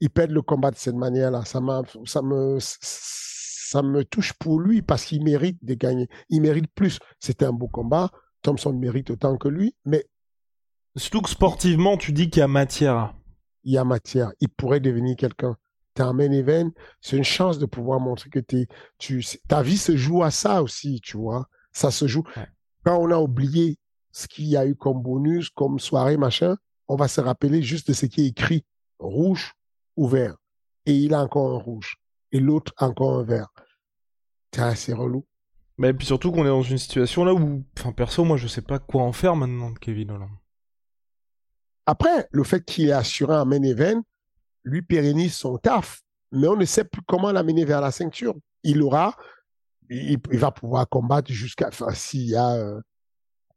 [0.00, 1.44] il perd le combat de cette manière-là.
[1.44, 1.60] Ça,
[2.04, 6.08] ça, me, ça me touche pour lui parce qu'il mérite de gagner.
[6.28, 6.98] Il mérite plus.
[7.20, 8.10] C'était un beau combat.
[8.42, 10.04] Thompson mérite autant que lui, mais.
[10.96, 13.14] Surtout que sportivement, tu dis qu'il y a matière.
[13.64, 14.32] Il y a matière.
[14.40, 15.56] Il pourrait devenir quelqu'un
[15.94, 16.70] tu es en main event,
[17.00, 18.66] c'est une chance de pouvoir montrer que es,
[18.98, 21.48] tu, ta vie se joue à ça aussi, tu vois.
[21.72, 22.24] Ça se joue.
[22.84, 23.78] Quand on a oublié
[24.12, 26.56] ce qu'il y a eu comme bonus, comme soirée, machin,
[26.88, 28.64] on va se rappeler juste de ce qui est écrit
[28.98, 29.54] rouge
[29.96, 30.36] ou vert.
[30.86, 31.96] Et il a encore un rouge.
[32.30, 33.48] Et l'autre encore un vert.
[34.52, 35.26] C'est assez relou.
[35.78, 38.62] Mais puis surtout qu'on est dans une situation là où, enfin perso, moi je sais
[38.62, 40.30] pas quoi en faire maintenant de Kevin Holland.
[41.86, 44.02] Après, le fait qu'il ait assuré un main event,
[44.64, 46.00] lui pérennise son taf,
[46.32, 48.34] mais on ne sait plus comment l'amener vers la ceinture.
[48.62, 49.14] Il aura,
[49.90, 52.80] il, va pouvoir combattre jusqu'à, enfin, s'il y a, euh,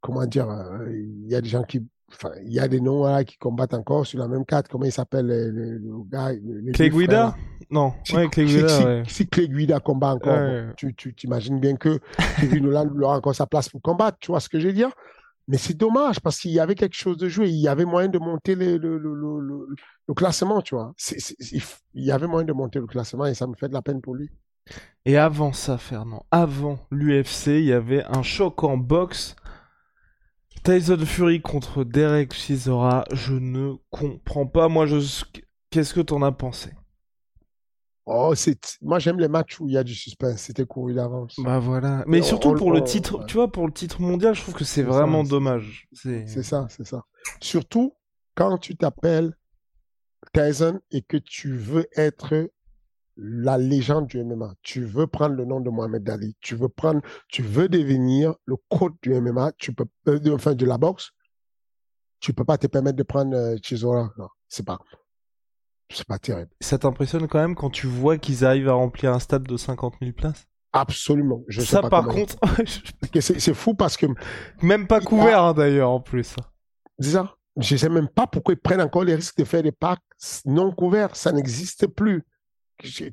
[0.00, 3.04] comment dire, euh, il y a des gens qui, enfin, il y a des noms
[3.04, 4.68] là, qui combattent encore sur la même carte.
[4.68, 6.32] Comment il s'appelle le, gars
[6.74, 7.34] Clay Guida
[7.70, 9.04] Non, si, ouais, Clay Guida.
[9.06, 11.98] Si, si, Guida combat encore, tu, tu t'imagines bien que
[12.40, 14.18] Kevin aura encore sa place pour combattre.
[14.20, 14.90] Tu vois ce que je veux dire?
[15.48, 17.48] Mais c'est dommage parce qu'il y avait quelque chose de jouer.
[17.48, 20.94] Il y avait moyen de monter le classement, tu vois.
[21.94, 24.02] il y avait moyen de monter le classement et ça me fait de la peine
[24.02, 24.30] pour lui.
[25.06, 29.36] Et avant ça, Fernand, avant l'UFC, il y avait un choc en boxe.
[30.64, 33.04] Tyson Fury contre Derek Chisora.
[33.12, 34.68] Je ne comprends pas.
[34.68, 34.98] Moi, je...
[35.70, 36.72] qu'est-ce que t'en as pensé?
[38.10, 41.36] Oh, c'est moi j'aime les matchs où il y a du suspense, c'était couru d'avance.
[41.44, 44.54] Bah voilà, mais surtout pour le titre, tu vois, pour le titre mondial, je trouve
[44.54, 45.86] que c'est vraiment dommage.
[45.92, 47.04] C'est ça, c'est ça.
[47.42, 47.94] Surtout
[48.34, 49.36] quand tu t'appelles
[50.32, 52.50] Tyson et que tu veux être
[53.18, 57.02] la légende du MMA, tu veux prendre le nom de Mohamed Ali, tu veux prendre,
[57.28, 61.10] tu veux devenir le coach du MMA, tu peux, euh, enfin de la boxe,
[62.20, 64.12] tu peux pas te permettre de prendre euh, Chisora.
[64.16, 64.78] Non, c'est pas,
[65.90, 66.50] c'est pas terrible.
[66.60, 69.94] Ça t'impressionne quand même quand tu vois qu'ils arrivent à remplir un stade de 50
[70.00, 70.46] 000 places?
[70.72, 71.42] Absolument.
[71.48, 72.36] Je ça, par contre,
[73.20, 74.06] c'est fou parce que
[74.62, 76.36] même pas couvert hein, d'ailleurs en plus.
[76.98, 77.34] C'est ça.
[77.56, 79.98] Je sais même pas pourquoi ils prennent encore les risques de faire des packs
[80.44, 81.16] non couverts.
[81.16, 82.24] Ça n'existe plus.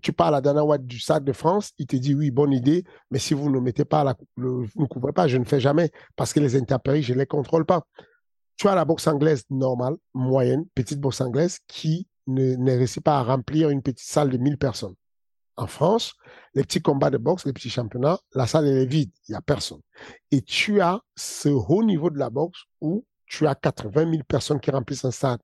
[0.02, 2.84] Tu parles à Dana White du Stade de France, il te dit oui, bonne idée,
[3.10, 5.60] mais si vous ne mettez pas, la, le, vous ne couvrez pas, je ne fais
[5.60, 7.88] jamais parce que les intempéries, je ne les contrôle pas.
[8.58, 13.20] tu as la boxe anglaise normale, moyenne, petite boxe anglaise, qui ne, ne réussit pas
[13.20, 14.96] à remplir une petite salle de 1000 personnes.
[15.58, 16.16] En France,
[16.54, 19.38] les petits combats de boxe, les petits championnats, la salle elle est vide, il n'y
[19.38, 19.80] a personne.
[20.32, 24.60] Et tu as ce haut niveau de la boxe où tu as 80 000 personnes
[24.60, 25.40] qui remplissent un stade.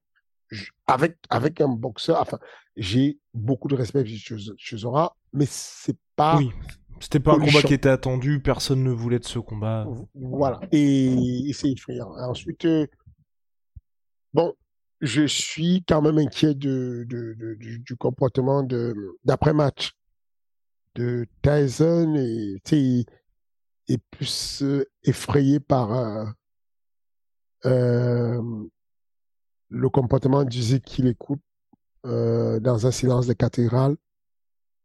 [0.85, 2.39] Avec, avec un boxeur, enfin,
[2.75, 6.37] j'ai beaucoup de respect chez Zora, mais c'est pas.
[6.37, 6.51] Oui,
[6.99, 9.87] c'était pas un combat qui était attendu, personne ne voulait de ce combat.
[10.13, 12.11] Voilà, et, et c'est effrayant.
[12.17, 12.85] Ensuite, euh,
[14.33, 14.53] bon,
[15.01, 18.63] je suis quand même inquiet de, de, de du, du, comportement
[19.25, 19.93] d'après-match
[20.95, 23.05] de Tyson et,
[23.87, 26.25] et plus euh, effrayé par euh,
[27.65, 28.41] euh,
[29.69, 31.41] le comportement d'Uzik qu'il écoute
[32.05, 33.95] euh, dans un silence de cathédrale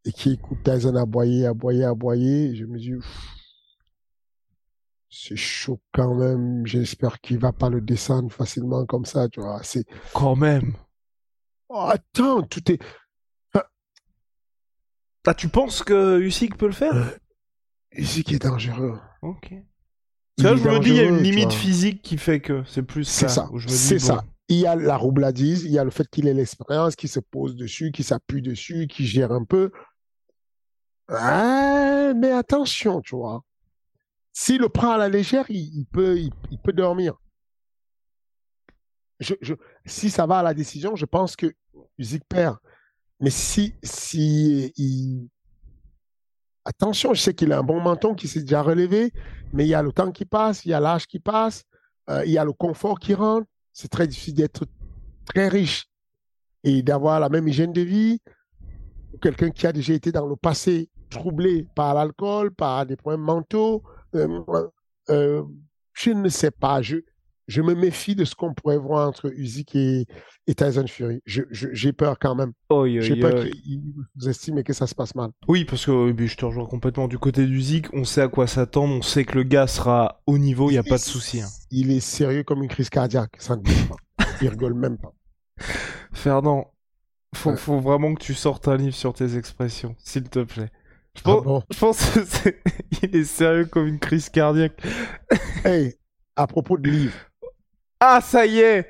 [0.05, 2.55] et qui écoute Tyson aboyer, aboyer, aboyer.
[2.55, 2.93] Je me dis,
[5.09, 6.67] c'est chaud quand même.
[6.67, 9.63] J'espère qu'il va pas le descendre facilement comme ça, tu vois.
[9.63, 10.75] C'est quand même.
[11.69, 12.79] Oh, attends, tout est.
[15.29, 16.95] Ah, tu penses que Usyk peut le faire?
[16.95, 17.11] Euh,
[17.93, 19.01] Usyk est dangereux.
[19.23, 19.55] Ok.
[20.39, 23.05] Ça, je me dis, il y a une limite physique qui fait que c'est plus
[23.05, 23.29] ça.
[23.29, 23.49] ça.
[23.67, 24.23] C'est ça.
[24.49, 27.19] Il y a la roubladise, il y a le fait qu'il ait l'expérience, qu'il se
[27.19, 29.73] pose dessus, qu'il s'appuie dessus, qu'il gère un peu.
[31.09, 33.43] Ah, mais attention, tu vois.
[34.39, 37.15] S'il le prend à la légère, il, peut, il, peut dormir.
[39.87, 41.55] Si ça va à la décision, je pense que
[41.97, 42.59] Usyk perd.
[43.19, 45.31] Mais si, si.
[46.67, 49.11] Attention, je sais qu'il a un bon menton qui s'est déjà relevé,
[49.55, 51.65] mais il y a le temps qui passe, il y a l'âge qui passe,
[52.11, 53.47] euh, il y a le confort qui rentre.
[53.73, 54.67] C'est très difficile d'être
[55.25, 55.89] très riche
[56.63, 58.21] et d'avoir la même hygiène de vie.
[59.23, 63.83] Quelqu'un qui a déjà été dans le passé troublé par l'alcool, par des problèmes mentaux.
[64.17, 64.67] Euh,
[65.11, 65.43] euh,
[65.93, 66.83] je ne sais pas.
[66.83, 66.97] Je,
[67.47, 70.07] je me méfie de ce qu'on pourrait voir entre Usyk et,
[70.47, 71.23] et Tyson Fury.
[71.25, 72.53] J'ai peur quand même.
[73.01, 75.31] J'ai peur qu'ils vous estiment et que ça se passe mal.
[75.49, 77.93] Oui, parce que je te rejoins complètement du côté d'Usyk.
[77.93, 78.95] On sait à quoi s'attendre.
[78.95, 80.71] On sait que le gars sera au niveau.
[80.71, 81.41] Il n'y a pas de souci.
[81.41, 81.49] Hein.
[81.71, 83.37] Il est sérieux comme une crise cardiaque.
[83.39, 83.97] Ça ne pas.
[84.43, 85.15] Il rigole même pas.
[86.13, 86.73] Fernand,
[87.35, 90.71] faut, faut vraiment que tu sortes un livre sur tes expressions, s'il te plaît.
[91.17, 92.11] Je ah pense, je pense
[92.93, 94.81] qu'il est sérieux comme une crise cardiaque.
[95.65, 95.95] hey,
[96.37, 97.15] à propos de livre,
[98.01, 98.89] ah, ça y est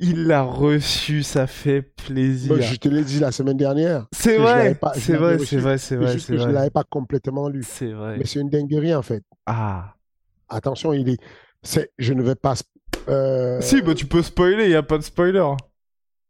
[0.00, 2.60] Il l'a reçu, ça fait plaisir.
[2.60, 4.06] je te l'ai dit la semaine dernière.
[4.12, 6.12] C'est vrai, c'est vrai, c'est vrai, c'est vrai.
[6.12, 7.62] Juste que je ne l'avais pas complètement lu.
[7.62, 8.18] C'est vrai.
[8.18, 9.22] Mais c'est une dinguerie, en fait.
[9.46, 9.94] Ah.
[10.48, 11.18] Attention, il est...
[11.62, 11.90] c'est...
[11.98, 12.54] je ne vais pas...
[13.08, 13.60] Euh...
[13.60, 15.38] Si, bah tu peux spoiler, il n'y a pas de spoiler.
[15.38, 15.56] Bah...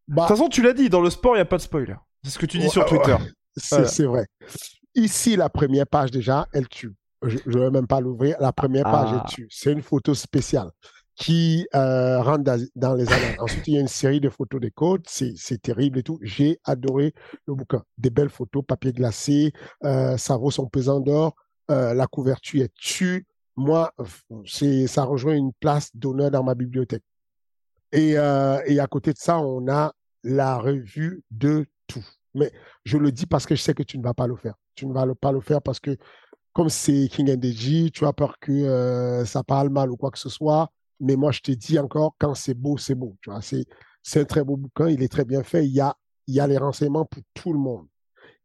[0.09, 1.95] De toute façon, tu l'as dit, dans le sport, il n'y a pas de spoiler.
[2.23, 3.17] C'est ce que tu dis sur Twitter.
[3.57, 4.27] C'est vrai.
[4.95, 6.95] Ici, la première page, déjà, elle tue.
[7.23, 8.37] Je ne vais même pas l'ouvrir.
[8.41, 9.29] La première page, elle ah.
[9.29, 9.49] tue.
[9.51, 10.71] C'est une photo spéciale
[11.17, 12.43] qui euh, rentre
[12.75, 13.37] dans, les annales.
[13.39, 16.19] Ensuite, il y a une série de photos des côtes, c'est terrible et tout.
[16.23, 17.15] J'ai adoré
[17.47, 17.83] le bouquin.
[17.99, 19.53] Des belles photos, papier glacé,
[19.85, 21.35] euh, ça vaut son pesant d'or,
[21.71, 23.27] euh, la couverture est tue.
[23.57, 23.93] Moi,
[24.45, 27.05] c'est ça rejoint une place d'honneur dans ma bibliothèque.
[27.93, 29.93] Et, et à côté de ça, on a
[30.25, 32.05] la revue de tout.
[32.35, 32.53] Mais
[32.85, 34.55] je le dis parce que je sais que tu ne vas pas le faire.
[34.75, 35.97] Tu ne vas pas le faire parce que
[36.53, 40.19] comme c'est King NDG, tu as peur que euh, ça parle mal ou quoi que
[40.19, 40.71] ce soit.
[41.01, 43.17] Mais moi, je te dis encore, quand c'est beau, c'est beau.
[43.21, 43.67] Tu vois, c'est,
[44.03, 45.67] c'est un très beau bouquin, il est très bien fait.
[45.67, 45.97] Il y a,
[46.29, 47.87] il y a les renseignements pour tout le monde.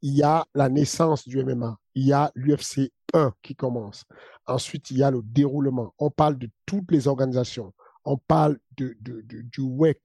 [0.02, 1.78] Il y a la naissance du MMA.
[1.94, 4.06] Il y a l'UFC 1 qui commence.
[4.48, 5.94] Ensuite, il y a le déroulement.
[6.00, 7.74] On parle de toutes les organisations.
[8.06, 10.02] On parle de, de, du WEC,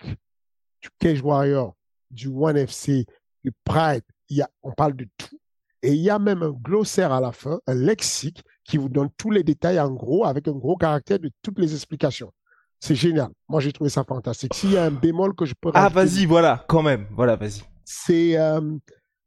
[0.82, 1.74] du Cage Warrior,
[2.10, 3.06] du ONE FC,
[3.42, 4.02] du Pride.
[4.28, 5.38] Il y a, on parle de tout.
[5.84, 9.10] Et il y a même un glossaire à la fin, un lexique qui vous donne
[9.18, 12.32] tous les détails en gros, avec un gros caractère de toutes les explications.
[12.80, 13.28] C'est génial.
[13.50, 14.54] Moi, j'ai trouvé ça fantastique.
[14.54, 17.06] S'il y a un bémol que je peux Ah, vas-y, voilà, quand même.
[17.10, 17.62] Voilà, vas-y.
[17.84, 18.60] C'est euh,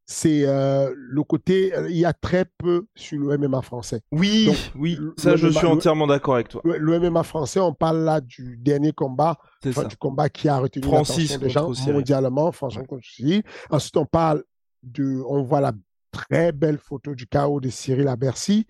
[0.08, 1.76] c'est euh, le côté.
[1.76, 4.02] Euh, il y a très peu sur le MMA français.
[4.12, 6.62] Oui, oui, ça, je suis entièrement d'accord avec toi.
[6.64, 11.38] Le, MMA français, on parle là du dernier combat, du combat qui a retenu l'attention
[11.38, 13.44] des gens mondialement, François ouais.
[13.70, 14.44] Ensuite, on parle
[14.82, 15.22] de.
[15.28, 15.74] On voit la
[16.18, 18.66] très belle photo du chaos de Cyril à Bercy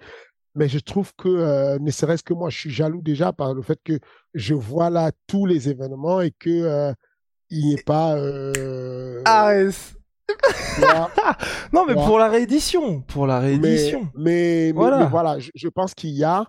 [0.57, 3.61] mais je trouve que, euh, ne serait-ce que moi, je suis jaloux déjà par le
[3.61, 3.99] fait que
[4.33, 6.93] je vois là tous les événements et que euh,
[7.49, 8.15] il n'y ait pas.
[8.17, 9.21] Euh...
[9.25, 9.51] Ah,
[11.71, 14.09] non, mais pour la réédition, pour la réédition.
[14.15, 14.97] Mais, mais, voilà.
[14.99, 16.45] mais voilà, je, je pense qu'il y a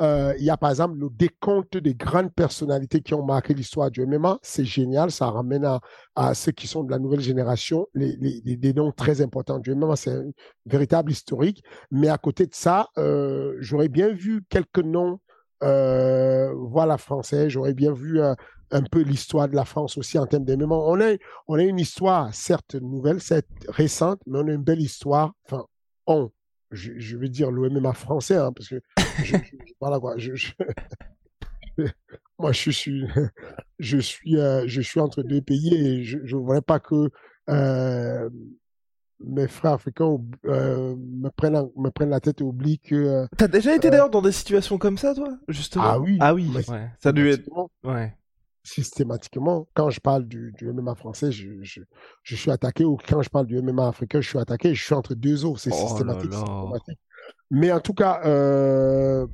[0.00, 3.90] euh, il y a par exemple le décompte des grandes personnalités qui ont marqué l'histoire
[3.90, 4.38] du MMA.
[4.42, 5.68] C'est génial, ça ramène
[6.16, 9.96] à, ceux qui sont de la nouvelle génération les, des noms très importants du MMA.
[9.96, 10.30] C'est un
[10.66, 11.62] véritable historique.
[11.90, 15.20] Mais à côté de ça, euh, j'aurais bien vu quelques noms,
[15.62, 17.50] euh, voilà, français.
[17.50, 20.74] J'aurais bien vu un peu l'histoire de la France aussi en termes MMA.
[20.74, 21.16] On a,
[21.48, 25.32] on a une histoire, certes nouvelle, c'est récente, mais on a une belle histoire.
[25.44, 25.66] Enfin,
[26.06, 26.30] on,
[26.70, 28.80] je, je veux dire le MMA français, hein, parce que
[29.24, 29.36] je,
[29.80, 30.14] voilà quoi,
[32.38, 33.04] moi je suis,
[33.78, 37.10] je suis, euh, je suis entre deux pays et je ne voudrais pas que
[37.48, 38.30] euh,
[39.20, 40.16] mes frères africains
[40.46, 43.26] euh, me, prennent la, me prennent la tête et oublient que.
[43.36, 45.84] T'as déjà été d'ailleurs dans des situations comme ça, toi, justement?
[45.86, 46.18] Ah oui.
[46.20, 46.62] Ah oui, ouais.
[46.98, 47.48] Ça a dû être.
[47.84, 48.14] Ouais.
[48.62, 51.80] Systématiquement, quand je parle du, du MMA français, je, je,
[52.22, 54.94] je, suis attaqué, ou quand je parle du MMA africain, je suis attaqué, je suis
[54.94, 55.56] entre deux eaux.
[55.56, 56.30] C'est Oh systématique.
[57.50, 59.26] Mais en tout cas, euh,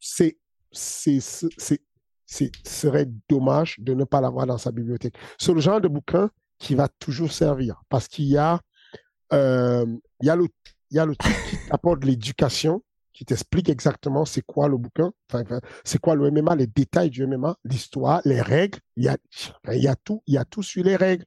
[0.00, 0.38] c'est,
[0.70, 1.80] c'est, c'est, c'est,
[2.26, 5.14] c'est- ce serait dommage de ne pas l'avoir dans sa bibliothèque.
[5.38, 8.60] C'est le genre de bouquin qui va toujours servir parce qu'il y a,
[9.32, 9.84] euh,
[10.20, 10.46] il y a le,
[10.90, 12.82] il y a le truc qui t'apporte l'éducation,
[13.12, 15.12] qui t'explique exactement c'est quoi le bouquin,
[15.84, 18.78] c'est quoi le MMA, les détails du MMA, l'histoire, les règles.
[18.96, 19.16] Il y a,
[19.72, 21.24] il y a tout, il y a tout sur les règles.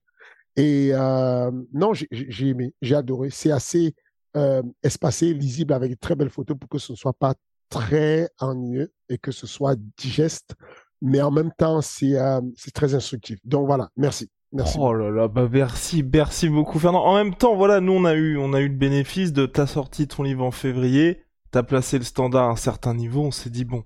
[0.55, 3.29] Et euh, non, j'ai aimé, j'ai adoré.
[3.29, 3.93] C'est assez
[4.37, 7.35] euh, espacé, lisible avec de très belles photos pour que ce ne soit pas
[7.69, 10.55] très ennuyeux et que ce soit digeste,
[11.01, 12.41] mais en même temps, c'est euh,
[12.73, 13.39] très instructif.
[13.43, 14.29] Donc voilà, merci.
[14.51, 14.77] Merci.
[14.79, 17.03] Oh là là, bah merci, merci beaucoup Fernand.
[17.03, 19.67] En même temps, voilà, nous on a eu, on a eu le bénéfice de ta
[19.67, 21.24] sortie de ton livre en février.
[21.55, 23.21] T'as placé le standard à un certain niveau.
[23.23, 23.85] On s'est dit bon,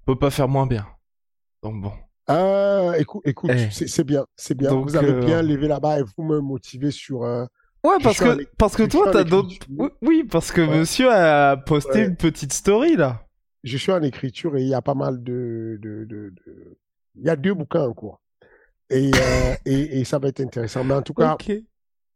[0.00, 0.84] on peut pas faire moins bien.
[1.62, 1.92] Donc bon.
[2.30, 3.68] Euh, écoute, écoute Eh.
[3.70, 4.70] c'est bien, c'est bien.
[4.70, 7.22] Donc, vous avez euh, bien levé là-bas et vous me motivez sur.
[7.22, 7.44] euh,
[7.84, 9.54] Ouais, parce que parce que je toi t'as d'autres.
[10.02, 10.78] Oui, parce que Ouais.
[10.80, 12.06] monsieur a posté Ouais.
[12.06, 13.24] une petite story là.
[13.62, 16.78] je suis en écriture et il y a pas mal de, de, de, de-
[17.14, 18.20] il y a deux bouquins en cours.
[18.90, 20.82] Et, euh, et, et ça va être intéressant.
[20.82, 21.36] Mais en tout cas,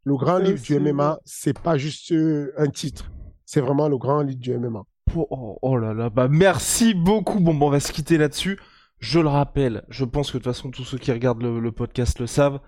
[0.03, 3.09] le grand livre du MMA, c'est pas juste euh, un titre.
[3.53, 4.85] C'est vraiment le grand livre du MMA.
[5.13, 7.41] Oh, oh, là là, bah merci beaucoup.
[7.41, 8.57] Bon, bon, on va se quitter là-dessus.
[8.99, 11.71] Je le rappelle, je pense que de toute façon tous ceux qui regardent le, le
[11.73, 12.61] podcast le savent.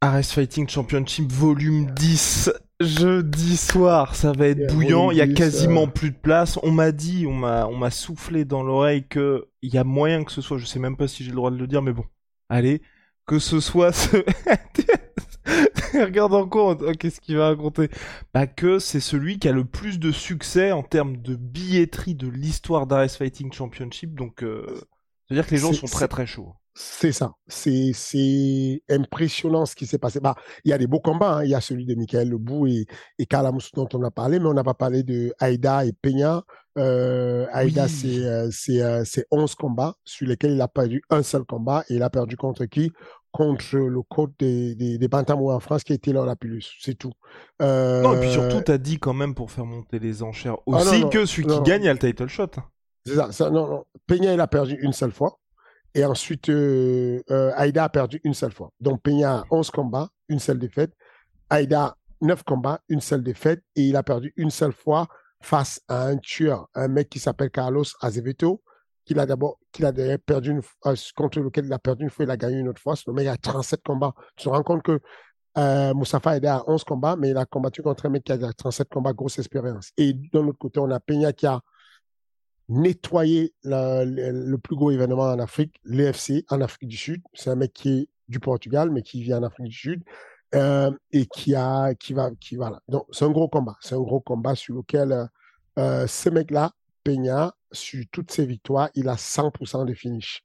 [0.00, 5.24] Ares Fighting Championship volume 10, jeudi soir, ça va être Yeah, bouillant, il y a
[5.24, 5.88] volume 10, quasiment euh.
[5.88, 6.58] plus de place.
[6.62, 10.24] On m'a dit, on m'a on m'a soufflé dans l'oreille que il y a moyen
[10.24, 11.92] que ce soit, je sais même pas si j'ai le droit de le dire mais
[11.92, 12.06] bon.
[12.48, 12.80] Allez,
[13.28, 14.16] que ce soit ce
[15.94, 17.88] Regarde encore, oh, qu'est-ce qu'il va raconter
[18.34, 22.28] Bah que c'est celui qui a le plus de succès en termes de billetterie de
[22.28, 24.66] l'histoire d'Ares Fighting Championship, donc euh,
[25.28, 26.54] c'est-à-dire que les gens sont très très chauds.
[26.80, 27.32] C'est ça.
[27.48, 30.20] C'est, impressionnant ce qui s'est passé.
[30.20, 31.38] Bah, il y a des beaux combats.
[31.38, 31.44] hein.
[31.44, 32.86] Il y a celui de Michael Lebou et,
[33.18, 33.26] et
[33.74, 36.44] dont on a parlé, mais on n'a pas parlé de Aïda et Peña.
[36.78, 37.90] Euh, Aïda, Oui.
[37.90, 41.84] c'est, euh, c'est, euh, c'est 11 combats sur lesquels il a perdu un seul combat
[41.90, 42.92] et il a perdu contre qui?
[43.30, 46.64] Contre le coach des, des, des Bantamweight en France qui était Laura Lapillus.
[46.80, 47.12] C'est tout.
[47.60, 50.70] Euh, Non, et puis surtout, t'as dit quand même pour faire monter les enchères Ah,
[50.70, 52.48] non, aussi non, que celui non, qui gagne a le title shot.
[53.04, 53.84] C'est ça, ça, non, non.
[54.06, 55.38] Peña, il a perdu une seule fois.
[55.94, 58.72] Et ensuite, euh, euh, Aïda a perdu une seule fois.
[58.80, 60.92] Donc, Peña a 11 combats, une seule défaite.
[61.50, 63.62] Aïda, 9 combats, une seule défaite.
[63.76, 65.06] Et il a perdu une seule fois
[65.40, 68.62] face à un tueur, un mec qui s'appelle Carlos Azevedo,
[69.08, 72.30] qu'il a d'abord, qu'il a perdu euh, contre lequel il a perdu une fois, il
[72.30, 72.94] a gagné une autre fois.
[73.06, 74.14] Le mec a 37 combats.
[74.36, 75.00] Tu te rends compte que
[75.56, 78.52] euh, Moustapha Aïda a 11 combats, mais il a combattu contre un mec qui a
[78.52, 79.90] 37 combats, grosse expérience.
[79.96, 81.60] Et de l'autre côté, on a Peña qui a
[82.68, 87.22] nettoyer la- le, plus gros événement en Afrique, l'EFC en Afrique du Sud.
[87.32, 90.02] C'est un mec qui est du Portugal, mais qui vit en Afrique du Sud
[90.54, 92.80] euh, et qui a, qui va, qui voilà.
[92.88, 93.76] Donc c'est un gros combat.
[93.80, 95.24] C'est un gros combat sur lequel euh,
[95.78, 96.72] euh, ce mec-là,
[97.04, 100.44] Peña, sur toutes ses victoires, il a 100% de finish.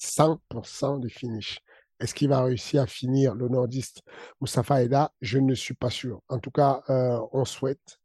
[0.00, 1.60] 100% de finish.
[1.98, 4.02] Est-ce qu'il va réussir à finir le nordiste?
[4.40, 6.20] Moustapha Eda Je ne suis pas sûr.
[6.28, 7.98] En tout cas, euh, on souhaite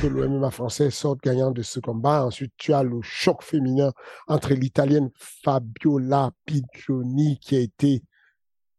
[0.00, 2.24] que le MMA français sorte gagnant de ce combat.
[2.24, 3.92] Ensuite, tu as le choc féminin
[4.26, 8.02] entre l'Italienne Fabiola Pigioni, qui a été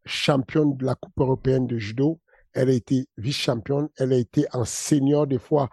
[0.05, 2.19] championne de la Coupe européenne de judo.
[2.53, 3.89] Elle a été vice-championne.
[3.97, 5.69] Elle a été en senior des fois,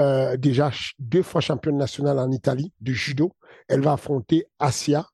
[0.00, 3.32] euh, déjà deux fois championne nationale en Italie de judo.
[3.68, 5.06] Elle va affronter Asia.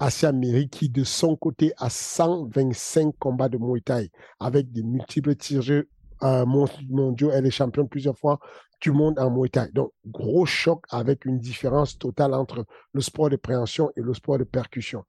[0.00, 4.10] Asia Miri, qui de son côté a 125 combats de Muay Thai
[4.40, 5.84] avec des multiples tireurs
[6.22, 7.30] euh, mon- mondiaux.
[7.32, 8.38] Elle est championne plusieurs fois
[8.80, 9.68] du monde en Muay Thai.
[9.72, 14.38] Donc, gros choc avec une différence totale entre le sport de préhension et le sport
[14.38, 15.04] de percussion.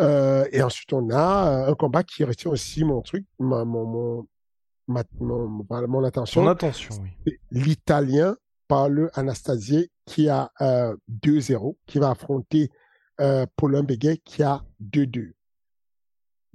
[0.00, 3.86] Euh, et ensuite, on a euh, un combat qui retient aussi mon truc, ma- mon,
[3.86, 4.26] mon,
[4.88, 6.42] ma- mon, voilà, mon attention.
[6.96, 7.38] Attention, oui.
[7.52, 7.60] C'est
[8.64, 12.70] L'Italien Paolo Anastasie qui a euh, 2-0, qui va affronter
[13.20, 15.32] euh, Paulin Béguet qui a 2-2.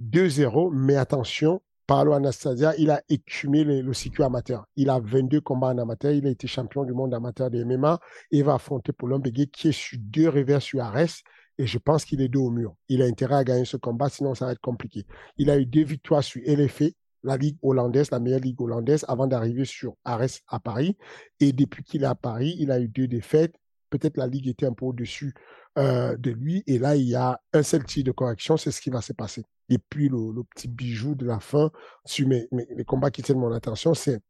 [0.02, 4.66] 2-0, mais attention, Paolo Anastasia, il a écumé le, le circuit amateur.
[4.76, 6.12] Il a 22 combats en amateur.
[6.12, 7.98] Il a été champion du monde amateur des MMA
[8.30, 11.22] et va affronter Paulin Béguet qui est sur deux revers sur Ares
[11.60, 12.74] et je pense qu'il est dos au mur.
[12.88, 15.04] Il a intérêt à gagner ce combat, sinon ça va être compliqué.
[15.36, 16.86] Il a eu deux victoires sur LFA,
[17.22, 20.96] la ligue hollandaise, la meilleure ligue hollandaise, avant d'arriver sur Ares à Paris.
[21.38, 23.54] Et depuis qu'il est à Paris, il a eu deux défaites.
[23.90, 25.34] Peut-être la ligue était un peu au-dessus
[25.78, 26.62] euh, de lui.
[26.66, 29.12] Et là, il y a un seul tir de correction, c'est ce qui va se
[29.12, 29.44] passer.
[29.68, 31.70] Et puis le, petit bijou de la fin
[32.04, 34.20] sur mes, les combats qui tiennent mon attention, c'est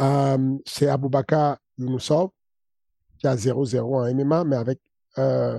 [0.00, 0.86] euh, c'est
[3.18, 4.80] qui a 0-0 en MMA, mais avec
[5.18, 5.58] euh,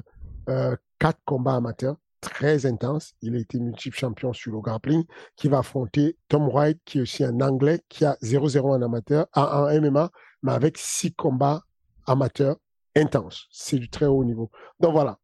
[0.49, 1.97] euh, quatre combats amateurs
[2.29, 3.13] très intenses.
[3.21, 5.03] Il a été multiple champion sur le grappling,
[5.35, 9.27] qui va affronter Tom White, qui est aussi un Anglais, qui a 0-0 en amateur,
[9.33, 10.09] en MMA,
[10.43, 11.63] mais avec six combats
[12.05, 12.57] amateurs
[12.95, 13.47] intenses.
[13.51, 14.51] C'est du très haut niveau.
[14.79, 15.19] Donc voilà.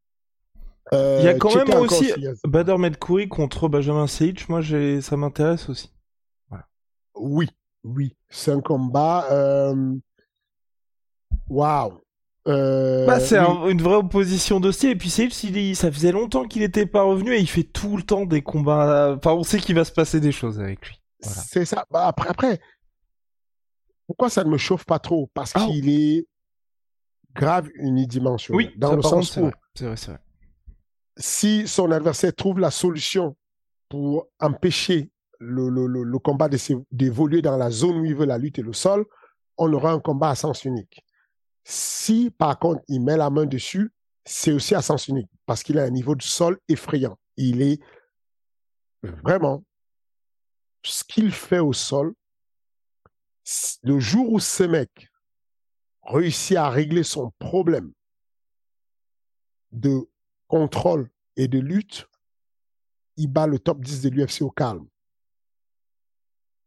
[0.93, 4.49] Euh, il y a quand même aussi Bader Medkouri contre Benjamin Seic.
[4.49, 4.61] Moi,
[5.01, 5.91] ça m'intéresse aussi.
[7.15, 7.49] Oui,
[7.83, 8.15] oui.
[8.29, 9.27] C'est un combat.
[9.31, 9.95] Euh...
[11.47, 12.01] Waouh!
[12.47, 14.91] Euh, bah, c'est une vraie opposition de style.
[14.91, 15.29] Et puis c'est
[15.75, 19.15] ça faisait longtemps qu'il n'était pas revenu et il fait tout le temps des combats.
[19.17, 20.95] Enfin, on sait qu'il va se passer des choses avec lui.
[21.19, 21.85] C'est ça.
[21.91, 22.59] Bah, après, après,
[24.07, 25.29] pourquoi ça ne me chauffe pas trop?
[25.33, 25.65] Parce ah.
[25.65, 26.27] qu'il est
[27.33, 28.67] grave unidimensionnel.
[28.67, 30.19] Oui, dans le sens où, c'est vrai, vrai.
[31.17, 33.37] si son adversaire trouve la solution
[33.87, 36.49] pour empêcher le, le, le combat
[36.91, 39.05] d'évoluer dans la zone où il veut la lutte et le sol,
[39.57, 41.03] on aura un combat à sens unique.
[41.63, 43.91] Si, par contre, il met la main dessus,
[44.25, 47.17] c'est aussi à sens unique parce qu'il a un niveau de sol effrayant.
[47.37, 47.79] Il est
[49.03, 49.63] vraiment
[50.83, 52.13] ce qu'il fait au sol.
[53.83, 55.09] Le jour où ce mec
[56.03, 57.91] réussit à régler son problème
[59.71, 60.07] de
[60.47, 62.07] contrôle et de lutte,
[63.17, 64.87] il bat le top 10 de l'UFC au calme.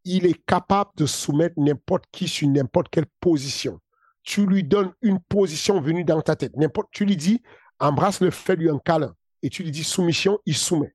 [0.05, 3.81] Il est capable de soumettre n'importe qui sur n'importe quelle position
[4.25, 6.55] tu lui donnes une position venue dans ta tête.
[6.91, 7.43] Tu lui dis,
[7.79, 9.15] embrasse-le, fais-lui un câlin.
[9.43, 10.95] Et tu lui dis soumission, il soumet.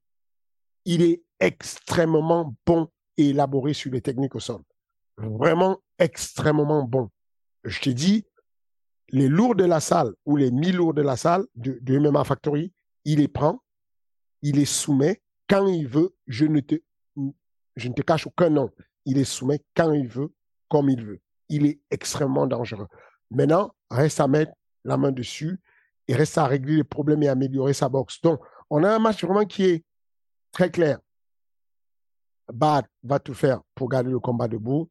[0.83, 4.61] Il est extrêmement bon et élaboré sur les techniques au sol.
[5.17, 7.09] Vraiment extrêmement bon.
[7.63, 8.25] Je te dis,
[9.09, 12.73] les lourds de la salle ou les mi-lourds de la salle de, de MMA Factory,
[13.05, 13.61] il les prend,
[14.41, 16.15] il les soumet quand il veut.
[16.25, 16.75] Je ne te,
[17.75, 18.71] je ne te cache aucun nom.
[19.05, 20.33] Il les soumet quand il veut,
[20.67, 21.21] comme il veut.
[21.49, 22.87] Il est extrêmement dangereux.
[23.31, 24.53] Maintenant, reste à mettre
[24.83, 25.59] la main dessus
[26.07, 28.21] et reste à régler les problèmes et améliorer sa boxe.
[28.21, 29.83] Donc, on a un match vraiment qui est
[30.51, 30.99] très clair.
[32.51, 34.89] Bad va tout faire pour garder le combat debout.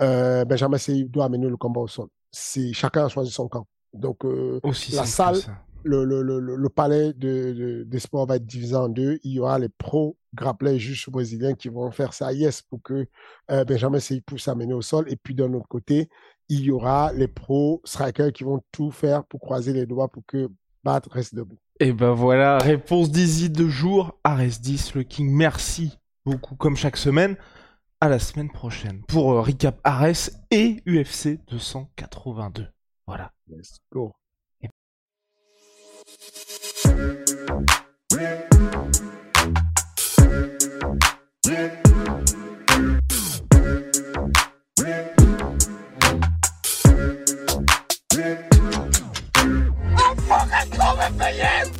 [0.00, 2.08] Euh, Benjamin Seif doit amener le combat au sol.
[2.32, 3.66] C'est chacun a choisi son camp.
[3.92, 4.60] Donc euh,
[4.92, 5.36] la salle,
[5.84, 9.18] le, le, le, le, palais de, des sports va être divisé en deux.
[9.22, 13.06] Il y aura les pros grappleurs juste brésiliens qui vont faire ça yes pour que
[13.50, 15.06] euh, Benjamin Seif puisse s'amener au sol.
[15.08, 16.08] Et puis d'un autre côté,
[16.48, 20.24] il y aura les pros strikers qui vont tout faire pour croiser les doigts pour
[20.26, 20.50] que
[20.82, 21.58] Bat reste debout.
[21.78, 25.30] Et ben voilà, réponse d'Easy de jour, Ares 10, le King.
[25.30, 27.36] Merci beaucoup, comme chaque semaine.
[28.02, 32.66] À la semaine prochaine pour euh, recap Ares et UFC 282.
[33.06, 33.30] Voilà.
[33.46, 34.12] Let's go.
[38.20, 38.28] I'm
[50.16, 51.79] fucking coming for you!